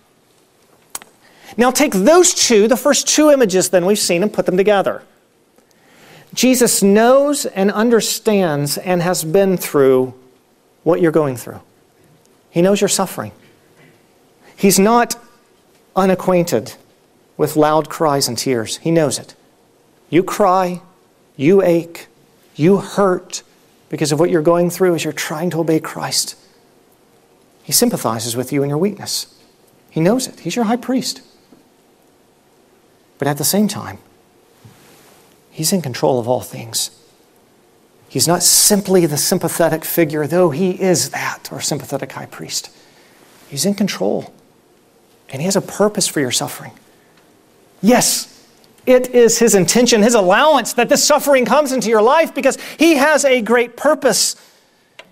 [1.57, 5.03] Now take those two, the first two images then we've seen, and put them together.
[6.33, 10.13] Jesus knows and understands and has been through
[10.83, 11.61] what you're going through.
[12.49, 13.31] He knows you're suffering.
[14.55, 15.15] He's not
[15.95, 16.75] unacquainted
[17.37, 18.77] with loud cries and tears.
[18.77, 19.35] He knows it.
[20.09, 20.81] You cry,
[21.35, 22.07] you ache,
[22.55, 23.43] you hurt
[23.89, 26.35] because of what you're going through as you're trying to obey Christ.
[27.63, 29.27] He sympathizes with you in your weakness.
[29.89, 30.41] He knows it.
[30.41, 31.21] He's your high priest.
[33.23, 33.99] But at the same time,
[35.49, 36.91] He's in control of all things.
[38.09, 42.69] He's not simply the sympathetic figure, though he is that, or sympathetic high priest.
[43.47, 44.33] He's in control,
[45.29, 46.73] and he has a purpose for your suffering.
[47.81, 48.45] Yes,
[48.85, 52.95] it is his intention, his allowance that this suffering comes into your life because he
[52.95, 54.35] has a great purpose.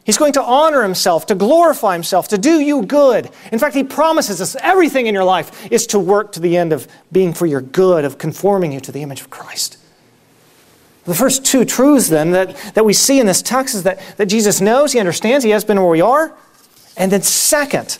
[0.04, 3.30] He's going to honor himself, to glorify himself, to do you good.
[3.52, 6.74] In fact, he promises us everything in your life is to work to the end
[6.74, 9.78] of being for your good, of conforming you to the image of Christ.
[11.06, 14.28] The first two truths, then, that, that we see in this text is that, that
[14.28, 16.36] Jesus knows, he understands, he has been where we are.
[16.98, 17.98] And then, second,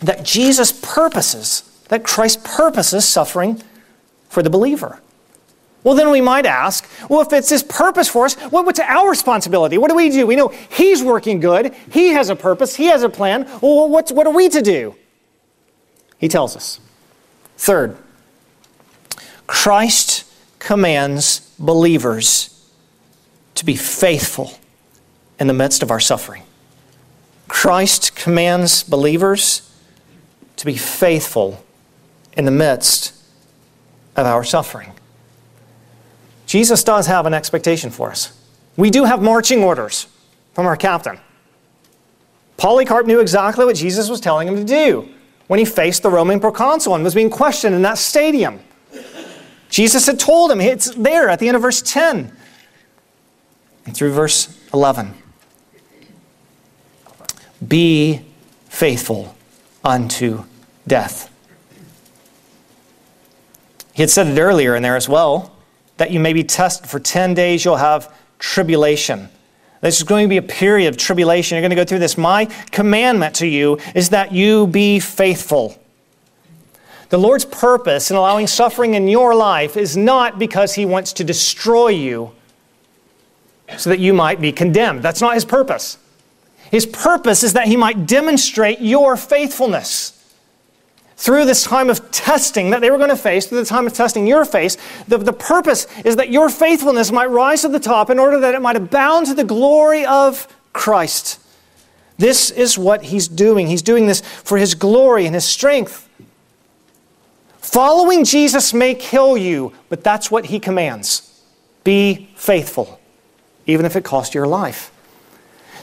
[0.00, 3.62] that Jesus purposes, that Christ purposes suffering
[4.28, 5.00] for the believer.
[5.84, 9.08] Well, then we might ask, well, if it's his purpose for us, what, what's our
[9.08, 9.76] responsibility?
[9.76, 10.26] What do we do?
[10.26, 13.44] We know he's working good, he has a purpose, he has a plan.
[13.60, 14.96] Well, what are we to do?
[16.18, 16.80] He tells us.
[17.58, 17.98] Third,
[19.46, 20.24] Christ
[20.58, 22.50] commands believers
[23.54, 24.52] to be faithful
[25.38, 26.42] in the midst of our suffering.
[27.46, 29.70] Christ commands believers
[30.56, 31.62] to be faithful
[32.32, 33.12] in the midst
[34.16, 34.92] of our suffering.
[36.54, 38.32] Jesus does have an expectation for us.
[38.76, 40.06] We do have marching orders
[40.52, 41.18] from our captain.
[42.58, 45.08] Polycarp knew exactly what Jesus was telling him to do
[45.48, 48.60] when he faced the Roman proconsul and was being questioned in that stadium.
[49.68, 52.32] Jesus had told him, it's there at the end of verse 10
[53.86, 55.12] and through verse 11.
[57.66, 58.20] Be
[58.68, 59.34] faithful
[59.82, 60.44] unto
[60.86, 61.32] death.
[63.92, 65.53] He had said it earlier in there as well
[65.96, 69.28] that you may be tested for 10 days, you'll have tribulation.
[69.80, 71.56] This is going to be a period of tribulation.
[71.56, 72.16] You're going to go through this.
[72.16, 75.78] My commandment to you is that you be faithful.
[77.10, 81.24] The Lord's purpose in allowing suffering in your life is not because He wants to
[81.24, 82.32] destroy you
[83.76, 85.02] so that you might be condemned.
[85.02, 85.98] That's not His purpose.
[86.70, 90.23] His purpose is that He might demonstrate your faithfulness.
[91.16, 93.92] Through this time of testing that they were going to face, through the time of
[93.92, 98.10] testing your face, the, the purpose is that your faithfulness might rise to the top
[98.10, 101.40] in order that it might abound to the glory of Christ.
[102.18, 103.68] This is what He's doing.
[103.68, 106.04] He's doing this for His glory and His strength.
[107.74, 111.42] Following Jesus may kill you, but that's what he commands.
[111.82, 113.00] Be faithful,
[113.66, 114.92] even if it costs your life.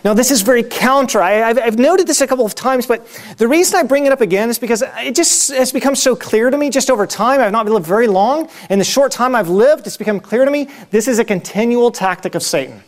[0.03, 1.21] Now, this is very counter.
[1.21, 3.05] I, have noted this a couple of times, but
[3.37, 6.49] the reason I bring it up again is because it just has become so clear
[6.49, 7.39] to me just over time.
[7.39, 8.49] I've not lived very long.
[8.71, 11.91] In the short time I've lived, it's become clear to me this is a continual
[11.91, 12.83] tactic of Satan.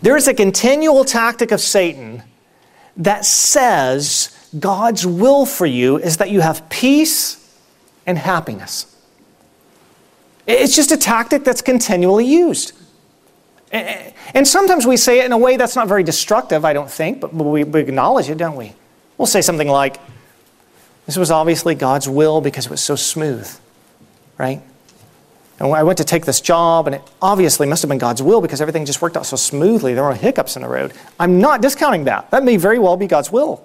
[0.00, 2.22] There is a continual tactic of Satan
[2.96, 7.58] that says God's will for you is that you have peace
[8.06, 8.94] and happiness.
[10.46, 12.72] It's just a tactic that's continually used.
[13.74, 17.20] And sometimes we say it in a way that's not very destructive, I don't think,
[17.20, 18.72] but we acknowledge it, don't we?
[19.18, 19.98] We'll say something like,
[21.06, 23.48] This was obviously God's will because it was so smooth,
[24.38, 24.62] right?
[25.58, 28.40] And I went to take this job, and it obviously must have been God's will
[28.40, 29.94] because everything just worked out so smoothly.
[29.94, 30.92] There were no hiccups in the road.
[31.18, 32.30] I'm not discounting that.
[32.30, 33.64] That may very well be God's will.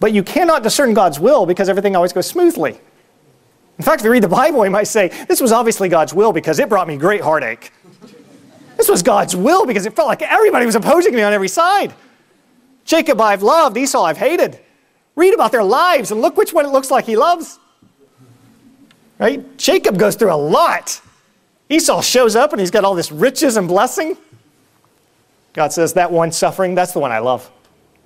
[0.00, 2.78] But you cannot discern God's will because everything always goes smoothly.
[3.78, 6.32] In fact, if you read the Bible, you might say, This was obviously God's will
[6.32, 7.72] because it brought me great heartache.
[8.78, 11.92] This was God's will because it felt like everybody was opposing me on every side.
[12.84, 14.60] Jacob I've loved, Esau I've hated.
[15.16, 17.58] Read about their lives and look which one it looks like he loves.
[19.18, 19.58] Right?
[19.58, 21.00] Jacob goes through a lot.
[21.68, 24.16] Esau shows up and he's got all this riches and blessing.
[25.54, 27.50] God says, That one suffering, that's the one I love.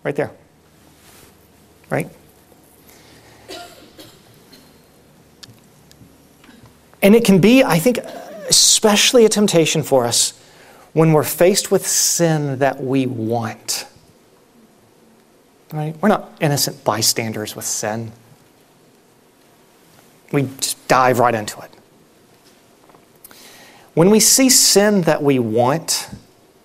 [0.02, 0.32] Right there.
[1.90, 2.08] Right?
[7.02, 7.98] And it can be, I think,
[8.48, 10.38] especially a temptation for us
[10.92, 13.86] when we're faced with sin that we want.
[15.72, 15.96] Right?
[16.02, 18.12] We're not innocent bystanders with sin.
[20.32, 21.70] We just dive right into it.
[23.94, 26.10] When we see sin that we want,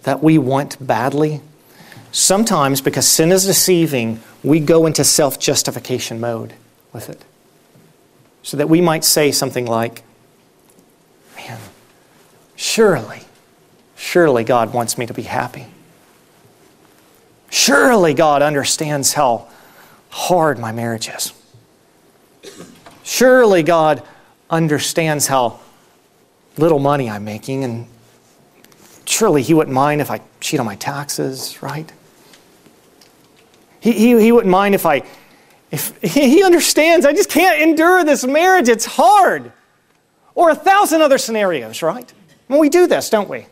[0.03, 1.41] that we want badly,
[2.11, 6.53] sometimes because sin is deceiving, we go into self justification mode
[6.93, 7.23] with it.
[8.43, 10.03] So that we might say something like,
[11.35, 11.59] Man,
[12.55, 13.26] surely,
[13.97, 15.65] surely God wants me to be happy.
[17.49, 19.47] Surely God understands how
[20.09, 21.33] hard my marriage is.
[23.03, 24.03] Surely God
[24.49, 25.59] understands how
[26.57, 27.87] little money I'm making, and
[29.05, 31.91] surely He wouldn't mind if I cheat on my taxes, right?
[33.79, 35.03] He, he, he wouldn't mind if I,
[35.71, 39.51] if he understands I just can't endure this marriage, it's hard.
[40.35, 42.11] Or a thousand other scenarios, right?
[42.47, 43.47] When we do this, don't we?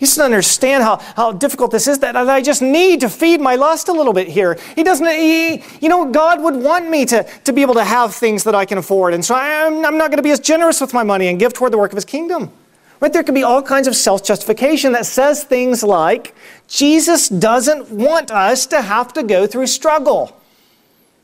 [0.00, 3.56] He doesn't understand how, how difficult this is, that I just need to feed my
[3.56, 4.58] lust a little bit here.
[4.74, 8.14] He doesn't, he, you know, God would want me to, to be able to have
[8.14, 9.12] things that I can afford.
[9.12, 11.52] And so I'm, I'm not going to be as generous with my money and give
[11.52, 12.50] toward the work of his kingdom.
[12.98, 13.12] Right?
[13.12, 16.34] There can be all kinds of self justification that says things like,
[16.66, 20.34] Jesus doesn't want us to have to go through struggle.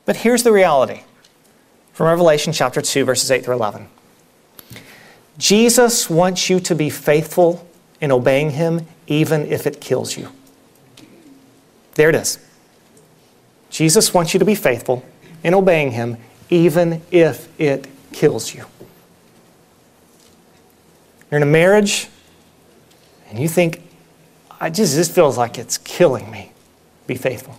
[0.04, 1.00] But here's the reality
[1.94, 3.88] from Revelation chapter 2, verses 8 through 11.
[5.38, 7.65] Jesus wants you to be faithful
[8.00, 10.30] in obeying Him, even if it kills you.
[11.94, 12.38] There it is.
[13.70, 15.04] Jesus wants you to be faithful
[15.42, 16.16] in obeying Him,
[16.50, 18.64] even if it kills you.
[21.30, 22.08] You're in a marriage
[23.28, 23.82] and you think,
[24.60, 26.52] I just, this feels like it's killing me.
[27.06, 27.58] Be faithful.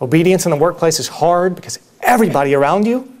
[0.00, 3.12] Obedience in the workplace is hard because everybody around you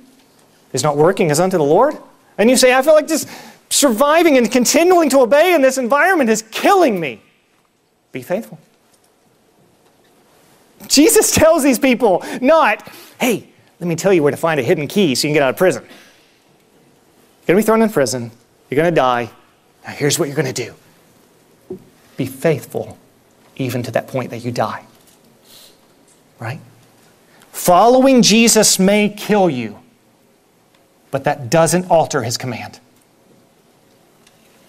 [0.72, 1.96] is not working as unto the Lord.
[2.38, 3.28] And you say, I feel like just
[3.70, 7.20] surviving and continuing to obey in this environment is killing me.
[8.12, 8.58] Be faithful.
[10.88, 12.88] Jesus tells these people not,
[13.20, 13.48] hey,
[13.80, 15.50] let me tell you where to find a hidden key so you can get out
[15.50, 15.82] of prison.
[15.82, 18.30] You're going to be thrown in prison.
[18.70, 19.30] You're going to die.
[19.84, 20.74] Now, here's what you're going to do
[22.16, 22.96] be faithful
[23.56, 24.84] even to that point that you die.
[26.38, 26.60] Right?
[27.52, 29.78] Following Jesus may kill you,
[31.10, 32.80] but that doesn't alter his command.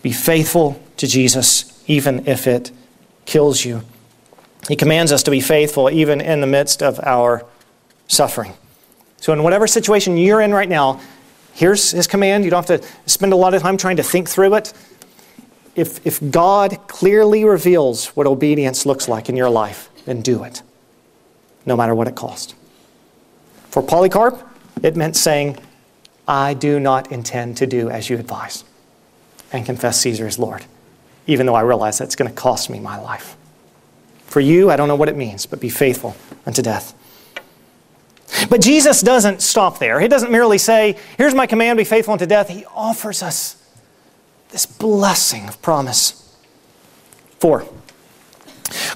[0.01, 2.71] Be faithful to Jesus, even if it
[3.25, 3.81] kills you.
[4.67, 7.45] He commands us to be faithful even in the midst of our
[8.07, 8.53] suffering.
[9.17, 10.99] So, in whatever situation you're in right now,
[11.53, 12.43] here's his command.
[12.43, 14.73] You don't have to spend a lot of time trying to think through it.
[15.75, 20.63] If, if God clearly reveals what obedience looks like in your life, then do it,
[21.65, 22.55] no matter what it costs.
[23.69, 24.41] For Polycarp,
[24.83, 25.57] it meant saying,
[26.27, 28.63] I do not intend to do as you advise
[29.51, 30.65] and confess Caesar as Lord,
[31.25, 33.35] even though I realize that's going to cost me my life.
[34.25, 36.93] For you, I don't know what it means, but be faithful unto death.
[38.49, 39.99] But Jesus doesn't stop there.
[39.99, 42.49] He doesn't merely say, Here's my command, be faithful unto death.
[42.49, 43.55] He offers us
[44.49, 46.23] this blessing of promise.
[47.39, 47.67] Four,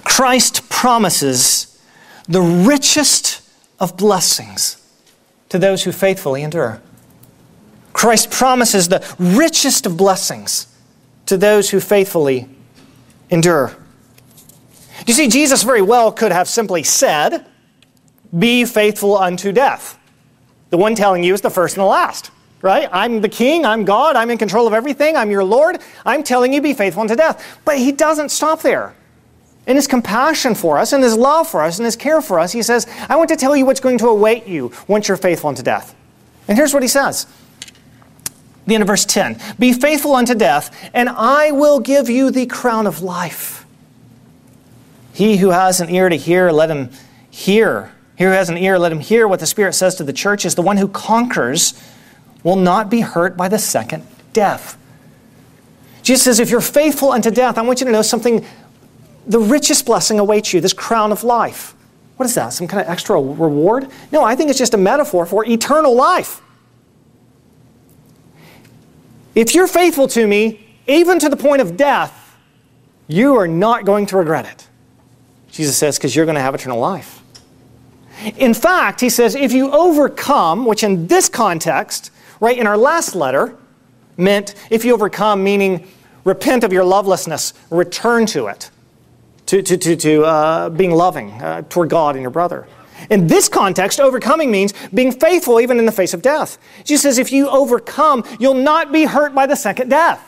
[0.04, 1.82] Christ promises
[2.28, 3.42] the richest
[3.80, 4.78] of blessings
[5.50, 6.82] to those who faithfully endure.
[8.02, 10.66] Christ promises the richest of blessings
[11.28, 12.50] to those who faithfully
[13.30, 13.76] endure.
[15.06, 17.46] You see, Jesus very well could have simply said,
[18.40, 20.00] Be faithful unto death.
[20.72, 22.32] The one telling you is the first and the last,
[22.64, 22.90] right?
[22.92, 25.78] I'm the king, I'm God, I'm in control of everything, I'm your Lord.
[26.04, 27.62] I'm telling you, be faithful unto death.
[27.66, 28.96] But he doesn't stop there.
[29.68, 32.52] In his compassion for us, in his love for us, in his care for us,
[32.52, 35.50] he says, I want to tell you what's going to await you once you're faithful
[35.50, 35.94] unto death.
[36.48, 37.28] And here's what he says
[38.72, 42.46] the end of verse 10 Be faithful unto death, and I will give you the
[42.46, 43.66] crown of life.
[45.14, 46.90] He who has an ear to hear, let him
[47.30, 47.92] hear.
[48.16, 50.56] He who has an ear, let him hear what the Spirit says to the churches.
[50.56, 51.74] The one who conquers
[52.44, 54.78] will not be hurt by the second death.
[56.02, 58.46] Jesus says, if you're faithful unto death, I want you to know something,
[59.28, 61.76] the richest blessing awaits you, this crown of life.
[62.16, 62.50] What is that?
[62.54, 63.90] Some kind of extra reward?
[64.12, 66.42] No, I think it's just a metaphor for eternal life.
[69.36, 72.38] If you're faithful to me, even to the point of death,
[73.08, 74.68] you are not going to regret it.
[75.52, 77.22] Jesus says, because you're going to have eternal life.
[78.38, 83.16] In fact, he says, if you overcome, which in this context, right, in our last
[83.16, 83.58] letter,
[84.18, 85.88] meant if you overcome, meaning
[86.24, 88.70] repent of your lovelessness, return to it,
[89.48, 92.68] to, to, to, to uh, being loving uh, toward God and your brother.
[93.10, 96.58] In this context, overcoming means being faithful even in the face of death.
[96.84, 100.28] Jesus says, if you overcome, you'll not be hurt by the second death.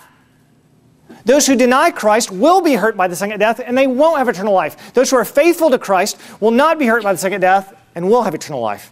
[1.26, 4.28] Those who deny Christ will be hurt by the second death and they won't have
[4.28, 4.94] eternal life.
[4.94, 8.10] Those who are faithful to Christ will not be hurt by the second death and
[8.10, 8.92] will have eternal life.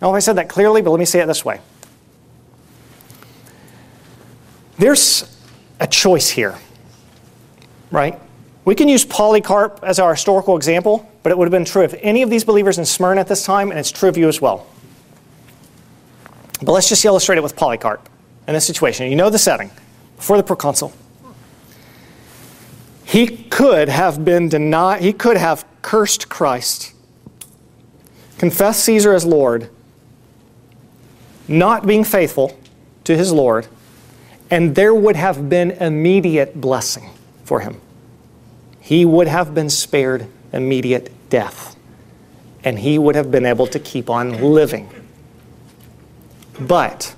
[0.00, 1.60] Now, if I said that clearly, but let me say it this way.
[4.78, 5.34] There's
[5.80, 6.56] a choice here,
[7.90, 8.20] right?
[8.66, 11.94] We can use Polycarp as our historical example, but it would have been true of
[12.02, 14.40] any of these believers in Smyrna at this time, and it's true of you as
[14.40, 14.66] well.
[16.60, 18.08] But let's just illustrate it with Polycarp
[18.48, 19.08] in this situation.
[19.08, 19.70] You know the setting
[20.16, 20.92] before the proconsul.
[23.04, 26.92] He could have been denied, he could have cursed Christ,
[28.36, 29.70] confessed Caesar as Lord,
[31.46, 32.58] not being faithful
[33.04, 33.68] to his Lord,
[34.50, 37.10] and there would have been immediate blessing
[37.44, 37.80] for him.
[38.86, 41.74] He would have been spared immediate death,
[42.62, 44.88] and he would have been able to keep on living.
[46.60, 47.16] But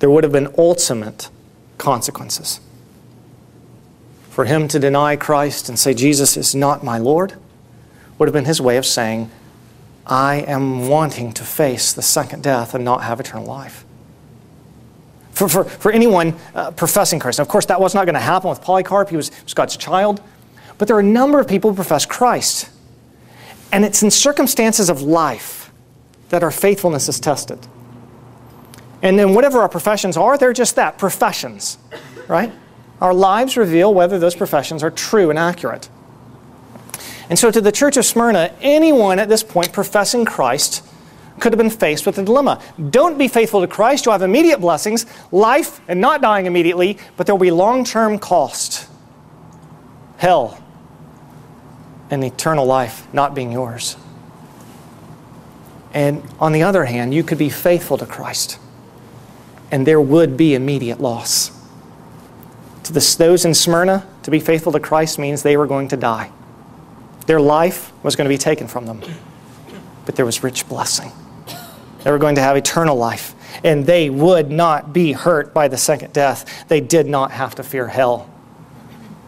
[0.00, 1.30] there would have been ultimate
[1.78, 2.60] consequences.
[4.28, 7.36] For him to deny Christ and say, Jesus is not my Lord,
[8.18, 9.30] would have been his way of saying,
[10.06, 13.86] I am wanting to face the second death and not have eternal life.
[15.32, 18.20] For, for, for anyone uh, professing Christ, now, of course, that was not going to
[18.20, 19.08] happen with Polycarp.
[19.08, 20.20] He was, was God's child.
[20.80, 22.70] But there are a number of people who profess Christ.
[23.70, 25.70] And it's in circumstances of life
[26.30, 27.58] that our faithfulness is tested.
[29.02, 31.76] And then, whatever our professions are, they're just that professions,
[32.28, 32.50] right?
[32.98, 35.90] Our lives reveal whether those professions are true and accurate.
[37.28, 40.82] And so, to the church of Smyrna, anyone at this point professing Christ
[41.40, 42.58] could have been faced with a dilemma.
[42.88, 47.26] Don't be faithful to Christ, you'll have immediate blessings, life and not dying immediately, but
[47.26, 48.86] there will be long term cost
[50.16, 50.62] hell
[52.10, 53.96] and eternal life not being yours.
[55.92, 58.58] And on the other hand, you could be faithful to Christ
[59.70, 61.50] and there would be immediate loss.
[62.84, 65.96] To the, those in Smyrna, to be faithful to Christ means they were going to
[65.96, 66.30] die.
[67.26, 69.02] Their life was going to be taken from them,
[70.04, 71.12] but there was rich blessing.
[72.02, 75.76] They were going to have eternal life, and they would not be hurt by the
[75.76, 76.66] second death.
[76.68, 78.28] They did not have to fear hell.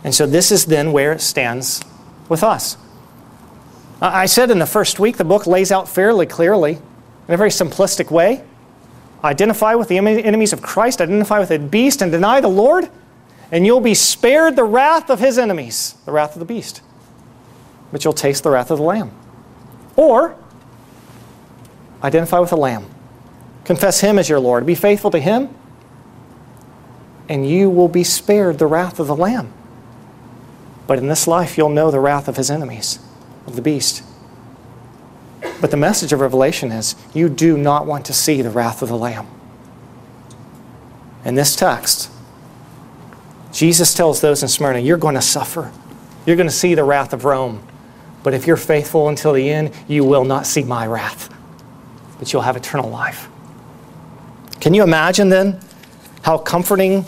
[0.02, 1.84] And so, this is then where it stands
[2.28, 2.76] with us.
[4.00, 6.72] I said in the first week, the book lays out fairly clearly,
[7.28, 8.42] in a very simplistic way,
[9.22, 12.90] identify with the enemies of Christ, identify with the beast, and deny the Lord,
[13.52, 16.82] and you'll be spared the wrath of his enemies, the wrath of the beast.
[17.92, 19.12] But you'll taste the wrath of the Lamb.
[19.94, 20.34] Or,
[22.02, 22.86] identify with the Lamb.
[23.64, 24.66] Confess him as your Lord.
[24.66, 25.54] Be faithful to him,
[27.28, 29.52] and you will be spared the wrath of the Lamb.
[30.92, 32.98] But in this life, you'll know the wrath of his enemies,
[33.46, 34.02] of the beast.
[35.58, 38.90] But the message of Revelation is you do not want to see the wrath of
[38.90, 39.26] the Lamb.
[41.24, 42.10] In this text,
[43.54, 45.72] Jesus tells those in Smyrna, You're going to suffer.
[46.26, 47.66] You're going to see the wrath of Rome.
[48.22, 51.34] But if you're faithful until the end, you will not see my wrath,
[52.18, 53.30] but you'll have eternal life.
[54.60, 55.58] Can you imagine then
[56.20, 57.06] how comforting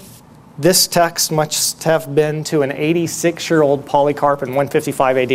[0.58, 5.32] this text must have been to an 86 year old Polycarp in 155 AD?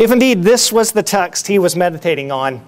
[0.00, 2.64] If indeed this was the text he was meditating on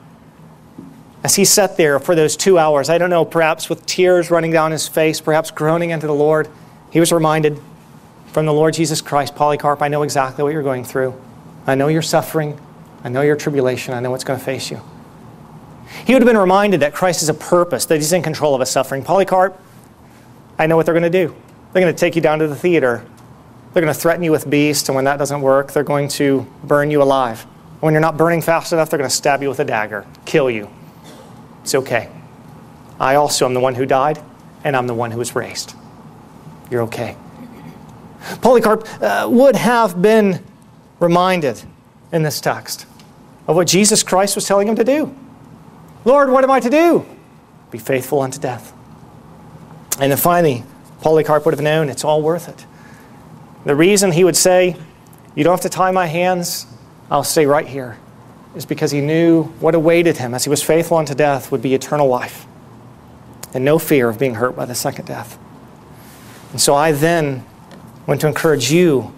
[1.22, 4.52] as he sat there for those two hours, I don't know, perhaps with tears running
[4.52, 6.48] down his face, perhaps groaning unto the Lord,
[6.90, 7.60] he was reminded
[8.28, 11.20] from the Lord Jesus Christ, Polycarp, I know exactly what you're going through.
[11.66, 12.58] I know you're suffering.
[13.02, 13.92] I know your tribulation.
[13.92, 14.80] I know what's going to face you.
[16.06, 18.60] He would have been reminded that Christ has a purpose, that he's in control of
[18.60, 19.02] his suffering.
[19.02, 19.60] Polycarp,
[20.60, 21.34] I know what they're going to do.
[21.72, 23.02] They're going to take you down to the theater.
[23.72, 26.46] They're going to threaten you with beasts, and when that doesn't work, they're going to
[26.62, 27.40] burn you alive.
[27.80, 30.50] When you're not burning fast enough, they're going to stab you with a dagger, kill
[30.50, 30.68] you.
[31.62, 32.10] It's okay.
[33.00, 34.22] I also am the one who died,
[34.62, 35.74] and I'm the one who was raised.
[36.70, 37.16] You're okay.
[38.42, 40.44] Polycarp uh, would have been
[40.98, 41.62] reminded
[42.12, 42.84] in this text
[43.48, 45.16] of what Jesus Christ was telling him to do.
[46.04, 47.06] Lord, what am I to do?
[47.70, 48.74] Be faithful unto death.
[50.00, 50.64] And then finally,
[51.02, 52.66] Polycarp would have known it's all worth it.
[53.64, 54.76] The reason he would say,
[55.34, 56.66] You don't have to tie my hands,
[57.10, 57.98] I'll stay right here,
[58.54, 61.74] is because he knew what awaited him as he was faithful unto death would be
[61.74, 62.46] eternal life
[63.52, 65.38] and no fear of being hurt by the second death.
[66.52, 67.44] And so I then
[68.06, 69.12] want to encourage you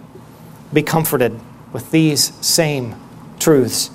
[0.73, 1.39] be comforted
[1.73, 2.97] with these same
[3.39, 3.91] truths.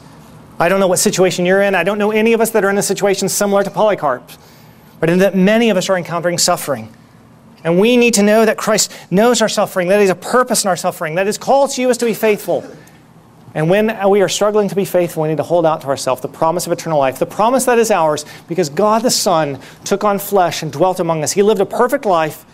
[0.60, 1.76] I don't know what situation you're in.
[1.76, 4.32] I don't know any of us that are in a situation similar to Polycarp,
[5.00, 6.94] but in that many of us are encountering suffering.
[7.64, 10.70] And we need to know that Christ knows our suffering, that He's a purpose in
[10.70, 12.64] our suffering, that His call to you is to be faithful.
[13.54, 16.22] And when we are struggling to be faithful, we need to hold out to ourselves
[16.22, 20.04] the promise of eternal life, the promise that is ours because God the Son took
[20.04, 21.32] on flesh and dwelt among us.
[21.32, 22.46] He lived a perfect life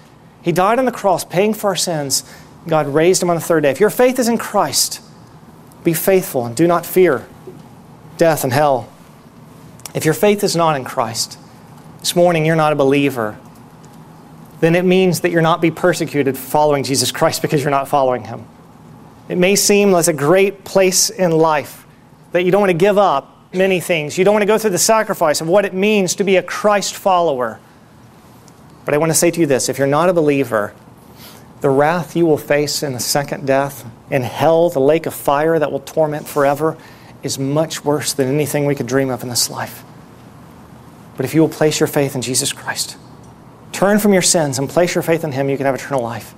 [0.43, 2.23] He died on the cross, paying for our sins.
[2.67, 3.71] God raised him on the third day.
[3.71, 5.01] If your faith is in Christ,
[5.83, 7.25] be faithful and do not fear
[8.17, 8.89] death and hell.
[9.95, 11.37] If your faith is not in Christ,
[12.03, 13.39] this morning you're not a believer,
[14.59, 18.25] then it means that you're not be persecuted following Jesus Christ because you're not following
[18.25, 18.45] him.
[19.29, 21.87] It may seem like a great place in life
[22.33, 24.17] that you don't want to give up many things.
[24.17, 26.43] You don't want to go through the sacrifice of what it means to be a
[26.43, 27.61] Christ follower.
[28.83, 30.75] But I want to say to you this if you're not a believer,
[31.61, 35.57] the wrath you will face in the second death, in hell, the lake of fire
[35.57, 36.77] that will torment forever,
[37.21, 39.85] is much worse than anything we could dream of in this life.
[41.15, 42.97] But if you will place your faith in Jesus Christ,
[43.71, 46.33] turn from your sins and place your faith in Him, you can have eternal life.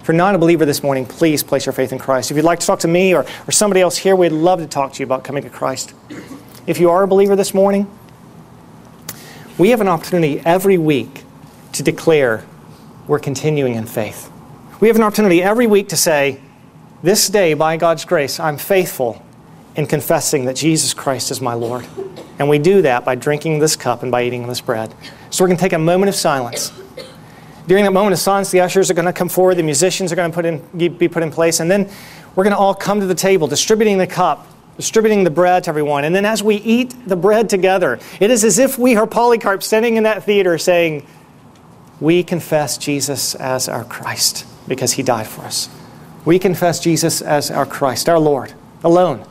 [0.00, 2.30] If you're not a believer this morning, please place your faith in Christ.
[2.30, 4.66] If you'd like to talk to me or, or somebody else here, we'd love to
[4.66, 5.94] talk to you about coming to Christ.
[6.66, 7.90] If you are a believer this morning,
[9.58, 11.24] we have an opportunity every week
[11.72, 12.44] to declare
[13.06, 14.30] we're continuing in faith.
[14.80, 16.40] We have an opportunity every week to say,
[17.02, 19.24] This day, by God's grace, I'm faithful
[19.74, 21.86] in confessing that Jesus Christ is my Lord.
[22.38, 24.94] And we do that by drinking this cup and by eating this bread.
[25.30, 26.72] So we're going to take a moment of silence.
[27.66, 30.16] During that moment of silence, the ushers are going to come forward, the musicians are
[30.16, 31.90] going to put in, be put in place, and then
[32.34, 35.70] we're going to all come to the table, distributing the cup, distributing the bread to
[35.70, 36.04] everyone.
[36.04, 39.62] And then as we eat the bread together, it is as if we are Polycarp
[39.62, 41.06] standing in that theater saying,
[42.00, 45.68] We confess Jesus as our Christ because he died for us.
[46.24, 49.26] We confess Jesus as our Christ, our Lord, alone,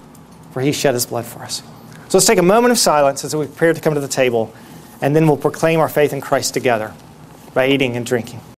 [0.52, 1.64] for he shed his blood for us.
[2.10, 4.54] So let's take a moment of silence as we prepare to come to the table,
[5.02, 6.94] and then we'll proclaim our faith in Christ together
[7.54, 8.40] by eating and drinking.